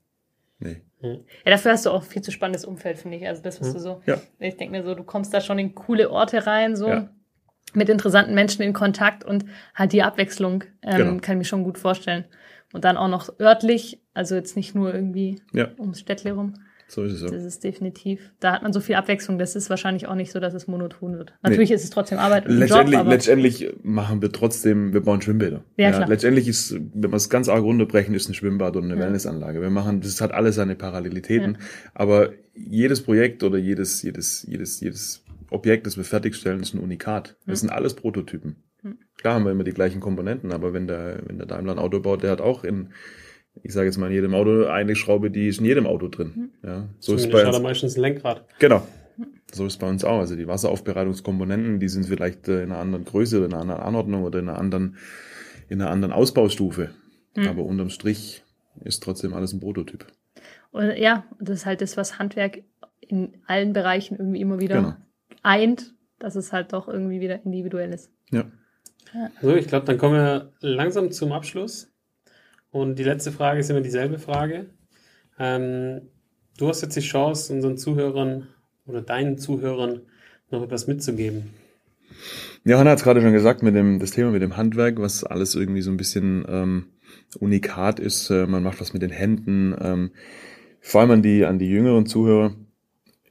[0.58, 0.82] Nee.
[1.00, 1.16] Ja,
[1.46, 3.26] dafür hast du auch viel zu spannendes Umfeld, finde ich.
[3.26, 4.20] Also das, was du so, Ja.
[4.38, 7.08] ich denke mir so, du kommst da schon in coole Orte rein, so Ja.
[7.76, 9.44] Mit interessanten Menschen in Kontakt und
[9.74, 11.10] halt die Abwechslung ähm, Genau.
[11.20, 12.24] kann ich mir schon gut vorstellen.
[12.72, 15.68] Und dann auch noch örtlich, also jetzt nicht nur irgendwie Ja.
[15.78, 16.54] ums Städtle rum.
[16.86, 17.28] So ist es ja.
[17.30, 18.30] Das ist definitiv.
[18.40, 19.38] Da hat man so viel Abwechslung.
[19.38, 21.32] Das ist wahrscheinlich auch nicht so, dass es monoton wird.
[21.42, 25.22] Natürlich ist es trotzdem Arbeit und ein Job, Letztendlich, letztendlich machen wir trotzdem, wir bauen
[25.22, 25.64] Schwimmbäder.
[25.78, 26.08] Ja, klar.
[26.08, 29.00] Letztendlich ist, wenn wir es ganz arg runterbrechen, ist ein Schwimmbad und eine Ja.
[29.00, 29.62] Wellnessanlage.
[29.62, 31.56] Wir machen, das hat alles seine Parallelitäten.
[31.94, 35.23] Aber jedes Projekt oder jedes, jedes, jedes, jedes
[35.54, 37.36] Objekt, das wir fertigstellen, ist ein Unikat.
[37.46, 38.56] Das sind alles Prototypen.
[39.16, 42.00] Klar haben wir immer die gleichen Komponenten, aber wenn der, wenn der Daimler ein Auto
[42.00, 42.90] baut, der hat auch in,
[43.62, 46.50] ich sage jetzt mal in jedem Auto eine Schraube, die ist in jedem Auto drin.
[46.62, 47.62] Ja, so ist bei hat er uns.
[47.62, 48.44] meistens ein Lenkrad.
[48.58, 48.86] Genau.
[49.52, 50.18] So ist bei uns auch.
[50.18, 53.80] Also die Wasseraufbereitungskomponenten, die sind vielleicht äh, in einer anderen Größe oder in einer anderen
[53.82, 54.96] Anordnung oder in einer anderen,
[55.68, 56.90] in einer anderen Ausbaustufe.
[57.36, 58.42] Aber unterm Strich
[58.84, 60.06] ist trotzdem alles ein Prototyp.
[60.72, 62.62] Und ja, das ist halt das, was Handwerk
[63.00, 64.94] in allen Bereichen irgendwie immer wieder Genau.
[65.42, 68.10] Eint, dass es halt doch irgendwie wieder individuell ist.
[68.30, 68.44] Ja.
[69.40, 71.92] So, ich glaube, dann kommen wir langsam zum Abschluss.
[72.70, 74.66] Und die letzte Frage ist immer dieselbe Frage.
[75.38, 76.02] Ähm,
[76.58, 78.48] du hast jetzt die Chance, unseren Zuhörern
[78.86, 80.00] oder deinen Zuhörern
[80.50, 81.50] noch etwas mitzugeben.
[82.64, 85.22] Ja, Hanna hat es gerade schon gesagt, mit dem, das Thema mit dem Handwerk, was
[85.22, 86.86] alles irgendwie so ein bisschen ähm,
[87.38, 88.30] unikat ist.
[88.30, 89.76] Äh, man macht was mit den Händen.
[89.80, 90.10] Ähm,
[90.80, 92.54] vor allem an die, an die jüngeren Zuhörer.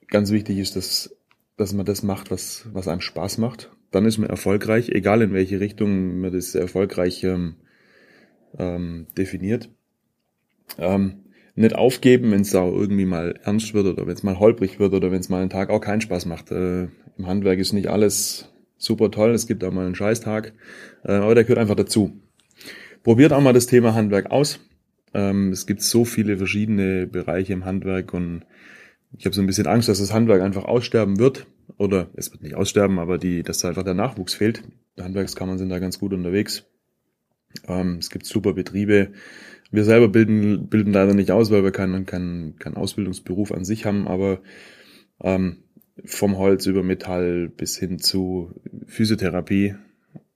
[0.08, 1.16] Ganz wichtig ist, dass,
[1.58, 3.72] dass man das macht, was, was einem Spaß macht.
[3.92, 7.56] Dann ist man erfolgreich, egal in welche Richtung man das erfolgreich ähm,
[8.58, 9.70] ähm, definiert.
[10.78, 11.24] Ähm,
[11.56, 14.94] nicht aufgeben, wenn es auch irgendwie mal ernst wird oder wenn es mal holprig wird
[14.94, 16.52] oder wenn es mal einen Tag auch keinen Spaß macht.
[16.52, 16.84] Äh,
[17.18, 20.54] Im Handwerk ist nicht alles super toll, es gibt auch mal einen Scheißtag,
[21.04, 22.20] äh, aber der gehört einfach dazu.
[23.04, 24.60] Probiert auch mal das Thema Handwerk aus.
[25.14, 28.44] Ähm, es gibt so viele verschiedene Bereiche im Handwerk und
[29.18, 31.46] ich habe so ein bisschen Angst, dass das Handwerk einfach aussterben wird.
[31.78, 34.64] Oder es wird nicht aussterben, aber die, dass da einfach der Nachwuchs fehlt.
[35.00, 36.66] Handwerkskammern sind da ganz gut unterwegs.
[37.68, 39.14] Ähm, es gibt super Betriebe.
[39.72, 43.86] Wir selber bilden, bilden leider nicht aus, weil wir keinen, keinen, keinen Ausbildungsberuf an sich
[43.86, 44.42] haben, aber
[45.22, 45.64] ähm,
[46.06, 48.52] vom Holz über Metall bis hin zu
[48.86, 49.76] Physiotherapie,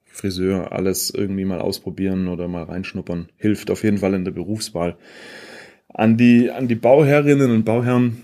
[0.06, 3.30] Friseur, alles irgendwie mal ausprobieren oder mal reinschnuppern.
[3.36, 4.98] Hilft auf jeden Fall in der Berufswahl.
[5.90, 8.24] An die, an die Bauherrinnen und Bauherren,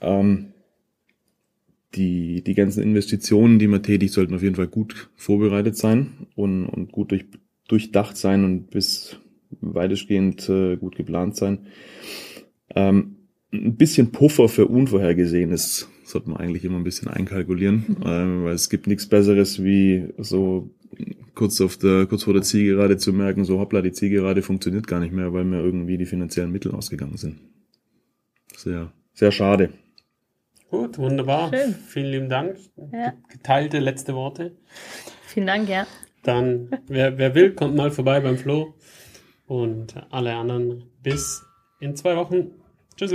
[0.00, 0.52] ähm,
[1.94, 6.66] die, die ganzen Investitionen, die man tätigt, sollten auf jeden Fall gut vorbereitet sein und,
[6.66, 7.26] und gut durch,
[7.68, 9.18] durchdacht sein und bis
[9.60, 11.66] weitestgehend äh, gut geplant sein.
[12.74, 13.16] Ähm,
[13.52, 18.70] ein bisschen Puffer für Unvorhergesehenes sollte man eigentlich immer ein bisschen einkalkulieren, ähm, weil es
[18.70, 20.70] gibt nichts Besseres wie so
[21.34, 25.00] kurz auf der kurz vor der Zielgerade zu merken, so hoppla, die Zielgerade funktioniert gar
[25.00, 27.40] nicht mehr, weil mir irgendwie die finanziellen Mittel ausgegangen sind.
[28.56, 29.70] Sehr, sehr schade.
[30.70, 31.50] Gut, wunderbar.
[31.52, 31.74] Schön.
[31.74, 32.56] Vielen lieben Dank.
[32.92, 33.14] Ja.
[33.28, 34.56] Geteilte letzte Worte.
[35.26, 35.86] Vielen Dank, ja.
[36.22, 38.74] Dann, wer, wer will, kommt mal vorbei beim Flo.
[39.46, 41.42] Und alle anderen bis
[41.80, 42.52] in zwei Wochen.
[42.96, 43.12] Tschüss.